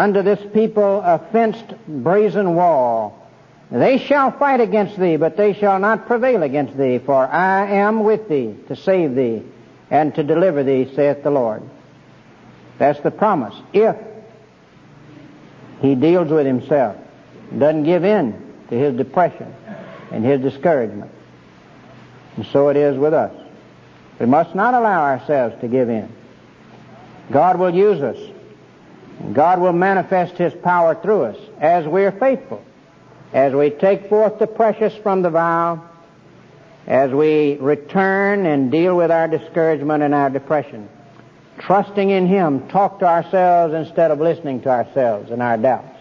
unto 0.00 0.22
this 0.22 0.40
people 0.54 1.02
a 1.02 1.18
fenced 1.30 1.74
brazen 1.86 2.54
wall. 2.54 3.28
They 3.70 3.98
shall 3.98 4.32
fight 4.32 4.60
against 4.60 4.98
thee, 4.98 5.16
but 5.16 5.36
they 5.36 5.52
shall 5.52 5.78
not 5.78 6.06
prevail 6.06 6.42
against 6.42 6.76
thee, 6.78 6.98
for 6.98 7.26
I 7.26 7.66
am 7.66 8.02
with 8.02 8.26
thee 8.26 8.56
to 8.68 8.76
save 8.76 9.14
thee 9.14 9.42
and 9.90 10.14
to 10.14 10.22
deliver 10.22 10.64
thee, 10.64 10.90
saith 10.96 11.22
the 11.22 11.30
Lord. 11.30 11.62
That's 12.78 12.98
the 13.00 13.10
promise. 13.10 13.54
If 13.74 13.94
he 15.82 15.94
deals 15.94 16.30
with 16.30 16.46
himself, 16.46 16.96
doesn't 17.56 17.84
give 17.84 18.02
in 18.02 18.32
to 18.70 18.78
his 18.78 18.96
depression 18.96 19.54
and 20.10 20.24
his 20.24 20.40
discouragement. 20.40 21.10
And 22.36 22.46
so 22.46 22.70
it 22.70 22.76
is 22.78 22.96
with 22.96 23.12
us. 23.12 23.34
We 24.18 24.24
must 24.24 24.54
not 24.54 24.72
allow 24.72 25.02
ourselves 25.02 25.60
to 25.60 25.68
give 25.68 25.90
in. 25.90 26.10
God 27.30 27.58
will 27.58 27.74
use 27.74 28.00
us 28.00 28.16
God 29.32 29.60
will 29.60 29.72
manifest 29.72 30.34
His 30.34 30.52
power 30.54 30.94
through 30.94 31.24
us 31.24 31.36
as 31.60 31.86
we 31.86 32.04
are 32.04 32.12
faithful, 32.12 32.64
as 33.32 33.52
we 33.52 33.70
take 33.70 34.08
forth 34.08 34.38
the 34.38 34.46
precious 34.46 34.94
from 34.96 35.22
the 35.22 35.30
vile, 35.30 35.88
as 36.86 37.12
we 37.12 37.56
return 37.56 38.46
and 38.46 38.70
deal 38.70 38.96
with 38.96 39.10
our 39.10 39.28
discouragement 39.28 40.02
and 40.02 40.14
our 40.14 40.30
depression. 40.30 40.88
Trusting 41.58 42.10
in 42.10 42.26
Him, 42.26 42.68
talk 42.68 42.98
to 43.00 43.06
ourselves 43.06 43.74
instead 43.74 44.10
of 44.10 44.20
listening 44.20 44.62
to 44.62 44.70
ourselves 44.70 45.30
and 45.30 45.42
our 45.42 45.58
doubts. 45.58 45.98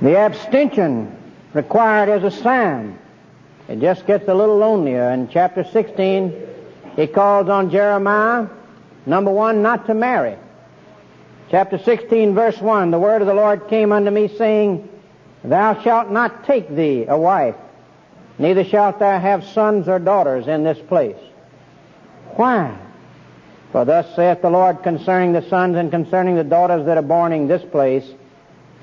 The 0.00 0.16
abstention 0.16 1.14
required 1.52 2.08
as 2.08 2.24
a 2.24 2.30
sign. 2.30 2.98
It 3.68 3.80
just 3.80 4.06
gets 4.06 4.26
a 4.26 4.34
little 4.34 4.56
lonelier. 4.56 5.10
In 5.10 5.28
chapter 5.28 5.62
16, 5.62 6.34
he 6.96 7.06
calls 7.06 7.48
on 7.48 7.70
Jeremiah 7.70 8.48
Number 9.10 9.32
one, 9.32 9.60
not 9.60 9.86
to 9.86 9.94
marry. 9.94 10.36
Chapter 11.50 11.78
16, 11.78 12.32
verse 12.32 12.60
1, 12.60 12.92
the 12.92 12.98
word 13.00 13.22
of 13.22 13.26
the 13.26 13.34
Lord 13.34 13.66
came 13.66 13.90
unto 13.90 14.08
me, 14.08 14.28
saying, 14.38 14.88
Thou 15.42 15.82
shalt 15.82 16.12
not 16.12 16.44
take 16.44 16.72
thee 16.72 17.06
a 17.08 17.18
wife, 17.18 17.56
neither 18.38 18.62
shalt 18.62 19.00
thou 19.00 19.18
have 19.18 19.44
sons 19.46 19.88
or 19.88 19.98
daughters 19.98 20.46
in 20.46 20.62
this 20.62 20.78
place. 20.86 21.16
Why? 22.36 22.78
For 23.72 23.84
thus 23.84 24.14
saith 24.14 24.42
the 24.42 24.50
Lord 24.50 24.84
concerning 24.84 25.32
the 25.32 25.42
sons 25.48 25.74
and 25.74 25.90
concerning 25.90 26.36
the 26.36 26.44
daughters 26.44 26.86
that 26.86 26.96
are 26.96 27.02
born 27.02 27.32
in 27.32 27.48
this 27.48 27.64
place, 27.64 28.08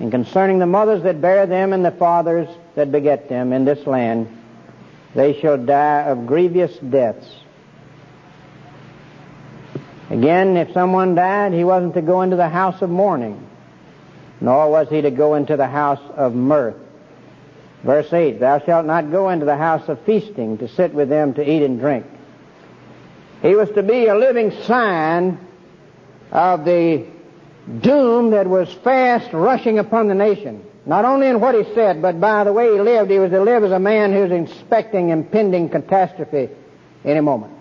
and 0.01 0.11
concerning 0.11 0.59
the 0.59 0.65
mothers 0.65 1.03
that 1.03 1.21
bear 1.21 1.45
them 1.45 1.71
and 1.71 1.85
the 1.85 1.91
fathers 1.91 2.49
that 2.75 2.91
beget 2.91 3.29
them 3.29 3.53
in 3.53 3.63
this 3.63 3.87
land, 3.87 4.27
they 5.15 5.39
shall 5.39 5.57
die 5.57 6.01
of 6.01 6.27
grievous 6.27 6.77
deaths. 6.79 7.46
Again, 10.09 10.55
if 10.55 10.71
someone 10.71 11.15
died, 11.15 11.53
he 11.53 11.63
wasn't 11.63 11.95
to 11.95 12.01
go 12.01 12.21
into 12.21 12.37
the 12.37 12.47
house 12.47 12.81
of 12.81 12.89
mourning, 12.89 13.45
nor 14.39 14.69
was 14.69 14.87
he 14.89 15.01
to 15.01 15.11
go 15.11 15.35
into 15.35 15.57
the 15.57 15.67
house 15.67 16.01
of 16.15 16.33
mirth. 16.33 16.75
Verse 17.83 18.11
8, 18.11 18.39
Thou 18.39 18.59
shalt 18.59 18.85
not 18.85 19.11
go 19.11 19.29
into 19.29 19.45
the 19.45 19.57
house 19.57 19.87
of 19.89 19.99
feasting 20.01 20.57
to 20.59 20.67
sit 20.67 20.93
with 20.93 21.09
them 21.09 21.33
to 21.33 21.49
eat 21.49 21.61
and 21.63 21.79
drink. 21.79 22.05
He 23.41 23.55
was 23.55 23.69
to 23.71 23.83
be 23.83 24.07
a 24.07 24.15
living 24.15 24.51
sign 24.63 25.39
of 26.31 26.65
the 26.65 27.05
doom 27.81 28.31
that 28.31 28.47
was 28.47 28.71
fast 28.73 29.33
rushing 29.33 29.77
upon 29.77 30.07
the 30.07 30.15
nation. 30.15 30.63
Not 30.85 31.03
only 31.03 31.27
in 31.27 31.41
what 31.41 31.53
he 31.53 31.65
said, 31.75 32.01
but 32.01 32.19
by 32.19 32.45
the 32.45 32.53
way 32.53 32.71
he 32.73 32.79
lived, 32.79 33.11
he 33.11 33.19
was 33.19 33.31
to 33.31 33.41
live 33.41 33.63
as 33.65 33.71
a 33.71 33.79
man 33.79 34.13
who's 34.13 34.31
expecting 34.31 35.09
impending 35.09 35.67
catastrophe 35.67 36.49
any 37.03 37.19
moment. 37.19 37.56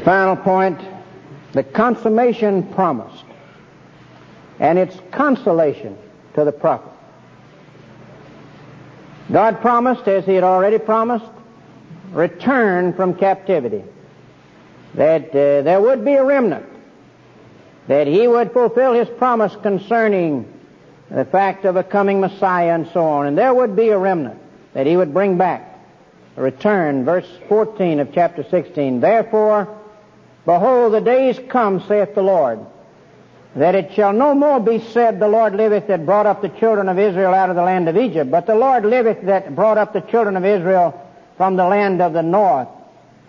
The 0.00 0.06
final 0.06 0.36
point, 0.36 0.80
the 1.52 1.62
consummation 1.62 2.62
promised 2.72 3.22
and 4.58 4.78
its 4.78 4.96
consolation 5.10 5.98
to 6.32 6.44
the 6.46 6.52
prophet. 6.52 6.90
God 9.30 9.60
promised, 9.60 10.08
as 10.08 10.24
he 10.24 10.32
had 10.32 10.42
already 10.42 10.78
promised, 10.78 11.30
return 12.12 12.94
from 12.94 13.14
captivity. 13.14 13.84
That 14.94 15.28
uh, 15.28 15.60
there 15.64 15.82
would 15.82 16.02
be 16.02 16.14
a 16.14 16.24
remnant. 16.24 16.64
That 17.86 18.06
he 18.06 18.26
would 18.26 18.52
fulfill 18.54 18.94
his 18.94 19.08
promise 19.18 19.54
concerning 19.60 20.50
the 21.10 21.26
fact 21.26 21.66
of 21.66 21.76
a 21.76 21.84
coming 21.84 22.20
Messiah 22.20 22.74
and 22.74 22.88
so 22.94 23.04
on. 23.04 23.26
And 23.26 23.36
there 23.36 23.52
would 23.52 23.76
be 23.76 23.90
a 23.90 23.98
remnant 23.98 24.40
that 24.72 24.86
he 24.86 24.96
would 24.96 25.12
bring 25.12 25.36
back. 25.36 25.78
Return, 26.36 27.04
verse 27.04 27.28
14 27.50 28.00
of 28.00 28.14
chapter 28.14 28.44
16. 28.44 29.00
Therefore, 29.00 29.76
behold, 30.44 30.92
the 30.92 31.00
days 31.00 31.38
come, 31.48 31.82
saith 31.86 32.14
the 32.14 32.22
Lord, 32.22 32.60
that 33.56 33.74
it 33.74 33.92
shall 33.94 34.12
no 34.12 34.34
more 34.34 34.60
be 34.60 34.78
said, 34.78 35.18
The 35.18 35.28
Lord 35.28 35.54
liveth 35.54 35.88
that 35.88 36.06
brought 36.06 36.26
up 36.26 36.42
the 36.42 36.48
children 36.48 36.88
of 36.88 36.98
Israel 36.98 37.34
out 37.34 37.50
of 37.50 37.56
the 37.56 37.62
land 37.62 37.88
of 37.88 37.96
Egypt, 37.96 38.30
but 38.30 38.46
the 38.46 38.54
Lord 38.54 38.84
liveth 38.84 39.22
that 39.22 39.54
brought 39.54 39.78
up 39.78 39.92
the 39.92 40.00
children 40.00 40.36
of 40.36 40.44
Israel 40.44 41.08
from 41.36 41.56
the 41.56 41.66
land 41.66 42.00
of 42.00 42.12
the 42.12 42.22
north, 42.22 42.68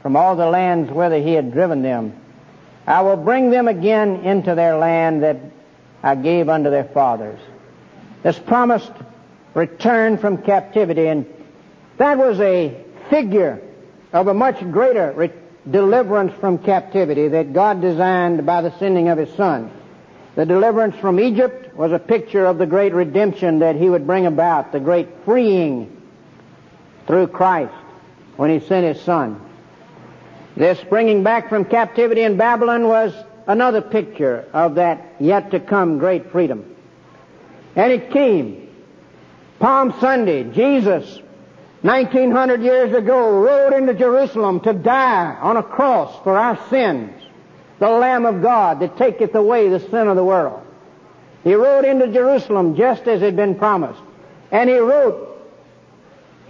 from 0.02 0.16
all 0.16 0.36
the 0.36 0.46
lands 0.46 0.92
whither 0.92 1.20
he 1.20 1.34
had 1.34 1.52
driven 1.52 1.82
them. 1.82 2.14
I 2.86 3.02
will 3.02 3.18
bring 3.18 3.52
them 3.52 3.68
again 3.68 4.18
into 4.18 4.56
their 4.56 4.78
land 4.78 5.24
that 5.24 5.38
I 6.04 6.16
gave 6.16 6.50
unto 6.50 6.70
their 6.70 6.84
fathers. 6.84 7.40
This 8.24 8.38
promised 8.38 8.92
return 9.54 10.18
from 10.18 10.40
captivity, 10.40 11.08
and 11.08 11.26
that 11.98 12.18
was 12.18 12.40
a 12.40 12.84
figure 13.10 13.62
of 14.14 14.28
a 14.28 14.34
much 14.34 14.60
greater 14.72 15.12
re- 15.14 15.32
deliverance 15.70 16.34
from 16.40 16.58
captivity 16.58 17.28
that 17.30 17.54
God 17.54 17.82
designed 17.82 18.46
by 18.46 18.62
the 18.62 18.78
sending 18.80 19.10
of 19.10 19.18
His 19.18 19.34
Son. 19.36 19.72
The 20.36 20.46
deliverance 20.46 20.96
from 20.96 21.20
Egypt 21.20 21.76
was 21.76 21.92
a 21.92 22.00
picture 22.00 22.46
of 22.46 22.58
the 22.58 22.66
great 22.66 22.94
redemption 22.94 23.60
that 23.60 23.76
he 23.76 23.90
would 23.90 24.08
bring 24.08 24.26
about, 24.26 24.72
the 24.72 24.80
great 24.80 25.10
freeing 25.26 26.02
through 27.06 27.28
Christ 27.28 27.74
when 28.38 28.50
he 28.50 28.66
sent 28.66 28.96
his 28.96 29.04
son. 29.04 29.42
This 30.56 30.80
bringing 30.90 31.24
back 31.24 31.50
from 31.50 31.66
captivity 31.66 32.22
in 32.22 32.38
Babylon 32.38 32.88
was 32.88 33.14
another 33.48 33.82
picture 33.82 34.46
of 34.54 34.76
that 34.76 35.16
yet 35.20 35.52
to 35.52 35.60
come 35.60 35.98
great 35.98 36.32
freedom. 36.32 36.76
And 37.76 37.92
it 37.92 38.12
came. 38.12 38.70
Palm 39.60 39.94
Sunday, 40.00 40.44
Jesus, 40.46 41.20
1900 41.82 42.62
years 42.62 42.94
ago, 42.94 43.40
rode 43.42 43.74
into 43.74 43.94
Jerusalem 43.94 44.60
to 44.62 44.74
die 44.74 45.36
on 45.42 45.58
a 45.58 45.64
cross 45.64 46.16
for 46.24 46.38
our 46.38 46.60
sins 46.70 47.22
the 47.82 47.90
Lamb 47.90 48.28
of 48.28 48.44
God 48.44 48.80
that 48.82 48.96
taketh 48.96 49.34
away 49.34 49.68
the 49.68 49.80
sin 49.80 50.08
of 50.08 50.16
the 50.16 50.24
world. 50.24 50.62
He 51.44 51.56
rode 51.56 51.84
into 51.84 52.10
Jerusalem 52.10 52.76
just 52.76 53.08
as 53.08 53.22
had 53.22 53.36
been 53.36 53.56
promised. 53.56 54.00
And 54.52 54.70
he 54.70 54.78
wrote 54.78 55.42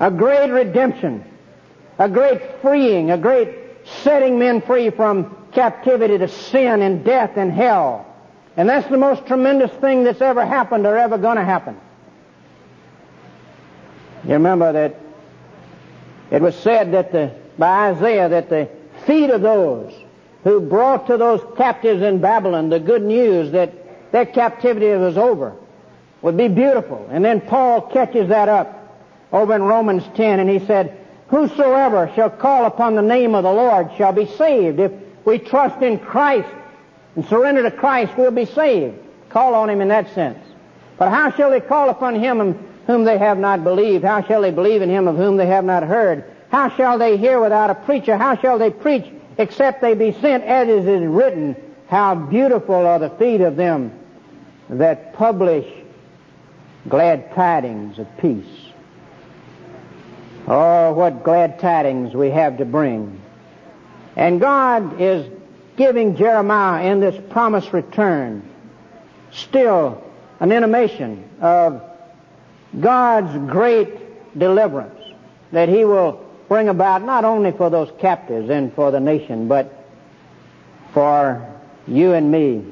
a 0.02 0.12
great 0.12 0.52
redemption, 0.52 1.24
a 1.98 2.10
great 2.10 2.62
freeing, 2.62 3.12
a 3.12 3.18
great 3.18 3.56
setting 4.04 4.40
men 4.40 4.62
free 4.62 4.90
from 4.90 5.38
captivity 5.54 6.18
to 6.18 6.28
sin 6.28 6.82
and 6.82 7.06
death 7.06 7.38
and 7.38 7.50
hell. 7.50 8.06
And 8.58 8.68
that's 8.68 8.90
the 8.90 8.98
most 8.98 9.26
tremendous 9.26 9.72
thing 9.80 10.04
that's 10.04 10.20
ever 10.20 10.46
happened 10.46 10.86
or 10.86 10.98
ever 10.98 11.18
going 11.18 11.38
to 11.38 11.46
happen. 11.46 11.80
You 14.26 14.34
remember 14.34 14.74
that 14.74 14.98
it 16.32 16.42
was 16.42 16.56
said 16.56 16.94
that 16.94 17.12
the, 17.12 17.32
by 17.58 17.92
Isaiah 17.92 18.30
that 18.30 18.50
the 18.50 18.70
feet 19.06 19.30
of 19.30 19.42
those 19.42 19.94
who 20.44 20.62
brought 20.62 21.08
to 21.08 21.18
those 21.18 21.42
captives 21.58 22.02
in 22.02 22.20
Babylon 22.20 22.70
the 22.70 22.80
good 22.80 23.04
news 23.04 23.52
that 23.52 24.12
their 24.12 24.26
captivity 24.26 24.88
was 24.88 25.18
over 25.18 25.56
would 26.22 26.38
be 26.38 26.48
beautiful. 26.48 27.08
And 27.12 27.24
then 27.24 27.42
Paul 27.42 27.82
catches 27.82 28.30
that 28.30 28.50
up 28.50 28.78
over 29.32 29.56
in 29.56 29.64
Romans 29.64 30.04
10 30.16 30.40
and 30.40 30.50
he 30.50 30.66
said, 30.66 30.98
Whosoever 31.28 32.12
shall 32.16 32.30
call 32.30 32.66
upon 32.66 32.96
the 32.96 33.02
name 33.02 33.36
of 33.36 33.44
the 33.44 33.52
Lord 33.52 33.90
shall 33.98 34.12
be 34.12 34.26
saved. 34.26 34.80
If 34.80 34.92
we 35.26 35.38
trust 35.38 35.82
in 35.82 36.00
Christ 36.00 36.50
and 37.16 37.26
surrender 37.26 37.64
to 37.64 37.72
Christ, 37.72 38.14
we'll 38.18 38.32
be 38.32 38.46
saved. 38.46 38.98
Call 39.30 39.56
on 39.56 39.70
Him 39.70 39.82
in 39.82 39.88
that 39.90 40.14
sense. 40.14 40.40
But 40.98 41.10
how 41.10 41.32
shall 41.32 41.50
they 41.50 41.62
call 41.62 41.90
upon 41.90 42.16
Him 42.16 42.42
whom 42.88 43.04
they 43.04 43.18
have 43.18 43.38
not 43.38 43.64
believed? 43.64 44.04
How 44.04 44.24
shall 44.24 44.42
they 44.42 44.52
believe 44.52 44.82
in 44.82 44.90
Him 44.90 45.08
of 45.08 45.18
whom 45.18 45.38
they 45.38 45.48
have 45.48 45.66
not 45.66 45.84
heard? 45.84 46.24
How 46.50 46.70
shall 46.70 46.98
they 46.98 47.18
hear 47.18 47.40
without 47.40 47.70
a 47.70 47.76
preacher? 47.76 48.18
How 48.18 48.36
shall 48.36 48.58
they 48.58 48.70
preach 48.70 49.06
except 49.38 49.82
they 49.82 49.94
be 49.96 50.14
sent 50.14 50.44
as 50.44 50.68
it 50.68 50.88
is 50.88 51.08
written, 51.08 51.56
how 51.88 52.16
beautiful 52.16 52.76
are 52.76 53.00
the 53.00 53.10
feet 53.10 53.42
of 53.42 53.56
them 53.56 53.92
that 54.70 55.14
publish 55.14 55.66
glad 56.88 57.34
tidings 57.36 58.00
of 58.00 58.08
peace. 58.18 58.46
Oh, 60.48 60.94
what 60.94 61.24
glad 61.24 61.60
tidings 61.60 62.14
we 62.14 62.30
have 62.32 62.58
to 62.58 62.66
bring. 62.66 63.22
And 64.16 64.40
God 64.40 65.00
is 65.00 65.30
giving 65.78 66.16
Jeremiah 66.16 66.86
in 66.92 67.00
this 67.00 67.16
promised 67.30 67.74
return 67.74 68.48
still 69.32 70.04
an 70.40 70.52
intimation 70.52 71.30
of 71.40 71.82
God's 72.80 73.52
great 73.52 74.38
deliverance 74.38 75.00
that 75.52 75.70
He 75.70 75.86
will 75.86 76.26
bring 76.48 76.70
about 76.70 77.04
not 77.04 77.26
only 77.26 77.52
for 77.52 77.70
those 77.70 77.92
captives 78.00 78.50
and 78.50 78.74
for 78.74 78.92
the 78.92 79.00
nation, 79.00 79.48
but 79.48 79.74
for 80.94 81.48
you 81.88 82.14
and 82.14 82.32
me 82.32 82.66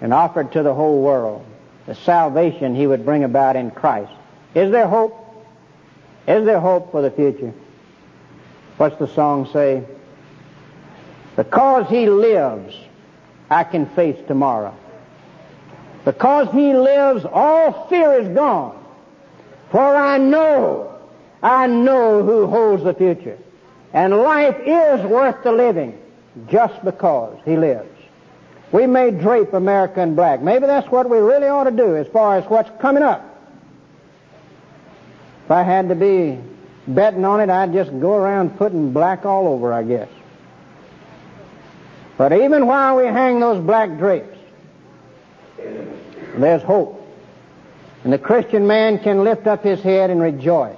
and 0.00 0.12
offered 0.12 0.52
to 0.52 0.62
the 0.62 0.74
whole 0.74 1.02
world 1.02 1.46
the 1.86 1.94
salvation 1.94 2.74
he 2.74 2.86
would 2.86 3.04
bring 3.04 3.24
about 3.24 3.56
in 3.56 3.70
Christ. 3.70 4.12
Is 4.54 4.70
there 4.70 4.86
hope? 4.86 5.18
Is 6.28 6.44
there 6.44 6.60
hope 6.60 6.92
for 6.92 7.02
the 7.02 7.10
future? 7.10 7.52
What's 8.76 8.98
the 8.98 9.08
song 9.08 9.48
say? 9.52 9.84
Because 11.36 11.88
he 11.88 12.08
lives, 12.08 12.76
I 13.50 13.64
can 13.64 13.86
face 13.86 14.18
tomorrow. 14.28 14.76
Because 16.04 16.50
he 16.52 16.74
lives, 16.74 17.24
all 17.24 17.88
fear 17.88 18.14
is 18.14 18.28
gone. 18.34 18.81
For 19.72 19.96
I 19.96 20.18
know 20.18 20.92
I 21.42 21.66
know 21.66 22.22
who 22.22 22.46
holds 22.46 22.84
the 22.84 22.94
future. 22.94 23.38
And 23.92 24.16
life 24.16 24.56
is 24.64 25.04
worth 25.04 25.42
the 25.42 25.52
living 25.52 25.98
just 26.48 26.82
because 26.84 27.38
he 27.44 27.56
lives. 27.56 27.88
We 28.70 28.86
may 28.86 29.10
drape 29.10 29.52
America 29.52 30.00
in 30.00 30.14
black. 30.14 30.40
Maybe 30.40 30.66
that's 30.66 30.90
what 30.90 31.10
we 31.10 31.18
really 31.18 31.48
ought 31.48 31.64
to 31.64 31.70
do 31.72 31.96
as 31.96 32.06
far 32.06 32.38
as 32.38 32.44
what's 32.48 32.70
coming 32.80 33.02
up. 33.02 33.28
If 35.44 35.50
I 35.50 35.62
had 35.62 35.88
to 35.88 35.94
be 35.94 36.38
betting 36.86 37.24
on 37.24 37.40
it, 37.40 37.50
I'd 37.50 37.72
just 37.72 37.90
go 38.00 38.14
around 38.14 38.56
putting 38.56 38.92
black 38.92 39.26
all 39.26 39.48
over, 39.48 39.72
I 39.72 39.82
guess. 39.82 40.08
But 42.16 42.32
even 42.32 42.66
while 42.66 42.96
we 42.96 43.04
hang 43.04 43.40
those 43.40 43.62
black 43.62 43.98
drapes, 43.98 44.38
there's 45.58 46.62
hope. 46.62 47.01
And 48.04 48.12
the 48.12 48.18
Christian 48.18 48.66
man 48.66 48.98
can 48.98 49.24
lift 49.24 49.46
up 49.46 49.62
his 49.62 49.80
head 49.80 50.10
and 50.10 50.20
rejoice. 50.20 50.76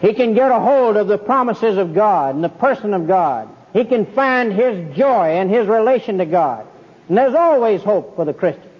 He 0.00 0.14
can 0.14 0.34
get 0.34 0.50
a 0.50 0.60
hold 0.60 0.96
of 0.96 1.08
the 1.08 1.18
promises 1.18 1.76
of 1.76 1.94
God 1.94 2.34
and 2.34 2.44
the 2.44 2.48
person 2.48 2.94
of 2.94 3.06
God. 3.06 3.48
He 3.72 3.84
can 3.84 4.06
find 4.06 4.52
his 4.52 4.96
joy 4.96 5.30
and 5.30 5.50
his 5.50 5.66
relation 5.66 6.18
to 6.18 6.24
God. 6.24 6.66
And 7.08 7.16
there's 7.16 7.34
always 7.34 7.82
hope 7.82 8.16
for 8.16 8.24
the 8.24 8.34
Christian. 8.34 8.70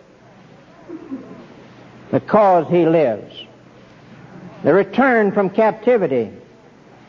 Because 2.11 2.69
he 2.69 2.87
lives. 2.87 3.35
The 4.63 4.73
return 4.73 5.33
from 5.33 5.51
captivity. 5.51 6.33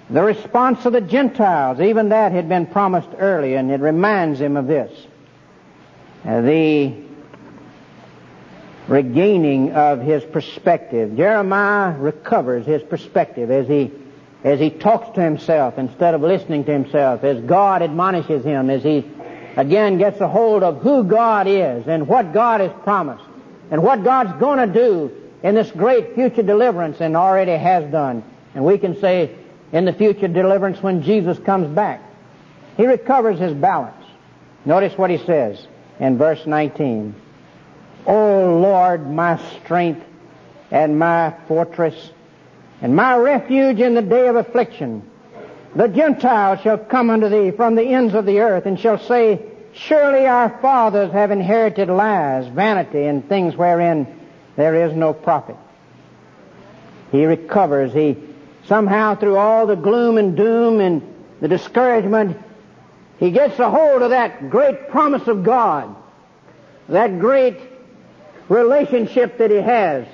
The 0.10 0.24
response 0.24 0.86
of 0.86 0.94
the 0.94 1.02
Gentiles, 1.02 1.82
even 1.82 2.10
that 2.10 2.32
had 2.32 2.48
been 2.48 2.66
promised 2.66 3.10
early, 3.18 3.56
and 3.56 3.72
it 3.72 3.82
reminds 3.82 4.40
him 4.40 4.56
of 4.56 4.68
this. 4.68 4.92
Uh, 6.26 6.42
the 6.42 7.07
regaining 8.88 9.74
of 9.74 10.02
his 10.02 10.24
perspective. 10.24 11.16
Jeremiah 11.18 11.98
recovers 11.98 12.66
his 12.66 12.82
perspective 12.84 13.52
as 13.52 13.68
he 13.68 13.92
as 14.44 14.60
he 14.60 14.70
talks 14.70 15.14
to 15.16 15.22
himself 15.22 15.78
instead 15.78 16.14
of 16.14 16.22
listening 16.22 16.64
to 16.66 16.72
himself, 16.72 17.24
as 17.24 17.44
God 17.44 17.82
admonishes 17.82 18.46
him, 18.46 18.70
as 18.70 18.84
he 18.84 19.04
again 19.56 19.98
gets 19.98 20.22
a 20.22 20.28
hold 20.28 20.64
of 20.64 20.82
who 20.82 21.04
God 21.04 21.48
is 21.48 21.88
and 21.88 22.08
what 22.08 22.34
God 22.34 22.62
has 22.62 22.72
promised 22.84 23.26
and 23.72 23.84
what 23.84 24.04
God's 24.04 24.40
going 24.40 24.66
to 24.66 24.74
do 24.74 25.12
in 25.44 25.56
this 25.56 25.70
great 25.72 26.16
future 26.16 26.44
deliverance 26.44 27.02
and 27.02 27.18
already 27.18 27.52
has 27.52 27.92
done. 27.92 28.24
And 28.54 28.64
we 28.64 28.78
can 28.78 29.00
say 29.00 29.36
in 29.72 29.86
the 29.86 29.94
future 29.94 30.28
deliverance 30.28 30.82
when 30.82 31.04
Jesus 31.04 31.38
comes 31.40 31.68
back. 31.68 32.02
He 32.78 32.86
recovers 32.86 33.40
his 33.40 33.54
balance. 33.54 34.06
Notice 34.66 34.98
what 34.98 35.10
he 35.10 35.18
says 35.18 35.66
in 36.00 36.18
verse 36.18 36.46
19. 36.46 37.16
O 38.08 38.60
Lord, 38.62 39.12
my 39.12 39.38
strength 39.60 40.04
and 40.72 40.98
my 40.98 41.36
fortress 41.48 42.12
and 42.82 42.96
my 42.96 43.18
refuge 43.18 43.80
in 43.80 43.96
the 43.96 44.02
day 44.02 44.28
of 44.28 44.36
affliction. 44.36 45.10
The 45.76 45.88
Gentiles 45.88 46.62
shall 46.62 46.78
come 46.78 47.10
unto 47.10 47.30
thee 47.30 47.52
from 47.52 47.76
the 47.76 47.84
ends 47.84 48.14
of 48.14 48.26
the 48.26 48.40
earth 48.40 48.66
and 48.66 48.80
shall 48.80 48.98
say, 48.98 49.42
Surely 49.74 50.26
our 50.26 50.58
fathers 50.62 51.12
have 51.12 51.32
inherited 51.32 51.90
lies, 51.90 52.48
vanity, 52.48 53.06
and 53.06 53.28
things 53.28 53.56
wherein 53.56 54.08
there 54.56 54.88
is 54.88 54.96
no 54.96 55.14
profit. 55.14 55.58
He 57.12 57.26
recovers. 57.26 57.94
He 57.94 58.18
somehow 58.66 59.16
through 59.16 59.38
all 59.38 59.68
the 59.68 59.76
gloom 59.76 60.18
and 60.18 60.36
doom 60.36 60.80
and 60.80 61.02
the 61.42 61.48
discouragement, 61.48 62.38
he 63.20 63.32
gets 63.32 63.60
a 63.60 63.70
hold 63.70 64.02
of 64.02 64.12
that 64.12 64.50
great 64.50 64.90
promise 64.90 65.28
of 65.28 65.44
God, 65.44 65.96
that 66.90 67.20
great 67.20 67.60
relationship 68.50 69.38
that 69.38 69.52
he 69.52 69.58
has, 69.58 70.06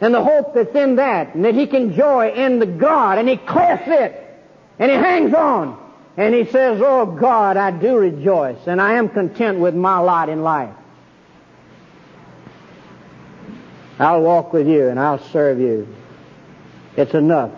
and 0.00 0.14
the 0.14 0.22
hope 0.22 0.54
that's 0.54 0.74
in 0.74 0.96
that, 0.96 1.34
and 1.34 1.44
that 1.44 1.54
he 1.54 1.66
can 1.66 1.94
joy 1.94 2.32
in 2.32 2.58
the 2.58 2.66
God, 2.66 3.18
and 3.18 3.28
he 3.28 3.36
clefts 3.36 3.88
it, 3.88 4.42
and 4.78 4.90
he 4.90 4.96
hangs 4.96 5.34
on, 5.34 5.78
and 6.16 6.34
he 6.34 6.44
says, 6.46 6.80
Oh 6.82 7.06
God, 7.06 7.56
I 7.56 7.70
do 7.70 7.96
rejoice, 7.96 8.58
and 8.66 8.80
I 8.80 8.94
am 8.94 9.08
content 9.08 9.58
with 9.58 9.74
my 9.74 9.98
lot 9.98 10.28
in 10.28 10.42
life. 10.42 10.74
I'll 13.98 14.22
walk 14.22 14.52
with 14.52 14.66
you 14.66 14.88
and 14.88 14.98
I'll 14.98 15.22
serve 15.30 15.60
you. 15.60 15.86
It's 16.96 17.14
enough 17.14 17.52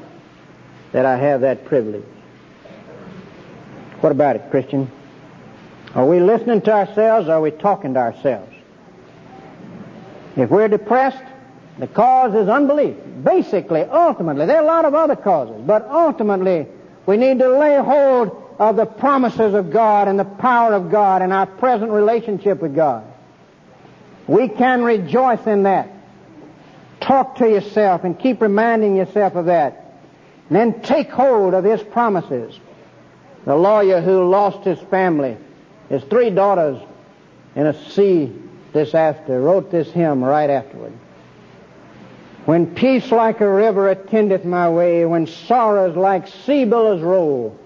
that 0.93 1.07
I 1.07 1.17
have 1.17 1.41
that 1.41 1.65
privilege. 1.65 2.05
What 4.01 4.13
about 4.13 4.37
it, 4.37 4.51
Christian? 4.51 4.91
Are 5.95 6.05
we 6.05 6.21
listening 6.21 6.61
to 6.63 6.73
ourselves 6.73 7.29
or 7.29 7.33
are 7.33 7.41
we 7.41 7.51
talking 7.51 7.95
to 7.95 8.01
ourselves? 8.01 8.54
If 10.37 10.51
we're 10.51 10.69
depressed, 10.69 11.23
the 11.79 11.87
cause 11.87 12.35
is 12.35 12.49
unbelief. 12.49 12.97
Basically, 13.23 13.83
ultimately, 13.83 14.47
there 14.47 14.59
are 14.59 14.63
a 14.63 14.67
lot 14.67 14.85
of 14.85 14.95
other 14.95 15.17
causes, 15.17 15.63
but 15.67 15.89
ultimately, 15.89 16.67
we 17.07 17.17
need 17.17 17.39
to 17.39 17.49
lay 17.49 17.77
hold 17.77 18.41
of 18.59 18.77
the 18.77 18.87
promises 18.87 19.55
of 19.55 19.73
God 19.73 20.09
and 20.09 20.19
the 20.19 20.25
power 20.25 20.75
of 20.75 20.91
God 20.91 21.23
and 21.23 21.33
our 21.33 21.47
present 21.47 21.91
relationship 21.91 22.61
with 22.61 22.75
God. 22.75 23.05
We 24.27 24.49
can 24.49 24.83
rejoice 24.83 25.47
in 25.47 25.65
that. 25.65 25.91
Talk 27.01 27.37
to 27.37 27.49
yourself 27.49 28.05
and 28.05 28.19
keep 28.19 28.41
reminding 28.41 28.97
yourself 28.97 29.35
of 29.35 29.47
that. 29.47 30.01
And 30.49 30.57
then 30.57 30.83
take 30.83 31.11
hold 31.11 31.55
of 31.55 31.65
His 31.65 31.83
promises. 31.83 32.59
The 33.45 33.55
lawyer 33.55 34.01
who 34.01 34.25
lost 34.31 34.65
his 34.65 34.79
family, 34.91 35.37
his 35.89 36.03
three 36.05 36.31
daughters 36.31 36.81
in 37.55 37.67
a 37.67 37.91
sea 37.91 38.33
disaster, 38.75 39.41
wrote 39.41 39.71
this 39.71 39.91
hymn 39.91 40.23
right 40.23 40.51
afterward. 40.51 40.93
When 42.45 42.75
peace 42.75 43.11
like 43.11 43.41
a 43.41 43.49
river 43.49 43.89
attendeth 43.89 44.45
my 44.45 44.69
way, 44.69 45.07
when 45.07 45.27
sorrows 45.27 45.97
like 45.97 46.29
sea 46.29 46.67
billows 46.67 47.01
roll, 47.01 47.59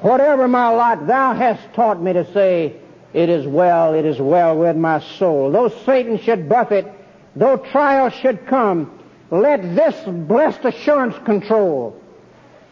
whatever 0.00 0.46
my 0.46 0.68
lot, 0.68 1.06
thou 1.06 1.32
hast 1.32 1.72
taught 1.72 2.02
me 2.02 2.12
to 2.12 2.30
say, 2.34 2.76
it 3.14 3.30
is 3.30 3.46
well, 3.46 3.94
it 3.94 4.04
is 4.04 4.18
well 4.18 4.58
with 4.58 4.76
my 4.76 5.00
soul. 5.00 5.50
Though 5.50 5.68
Satan 5.68 6.18
should 6.18 6.48
buffet, 6.48 6.92
though 7.36 7.56
trials 7.56 8.12
should 8.14 8.46
come, 8.46 8.98
let 9.30 9.74
this 9.74 9.96
blessed 10.06 10.64
assurance 10.64 11.16
control 11.24 11.98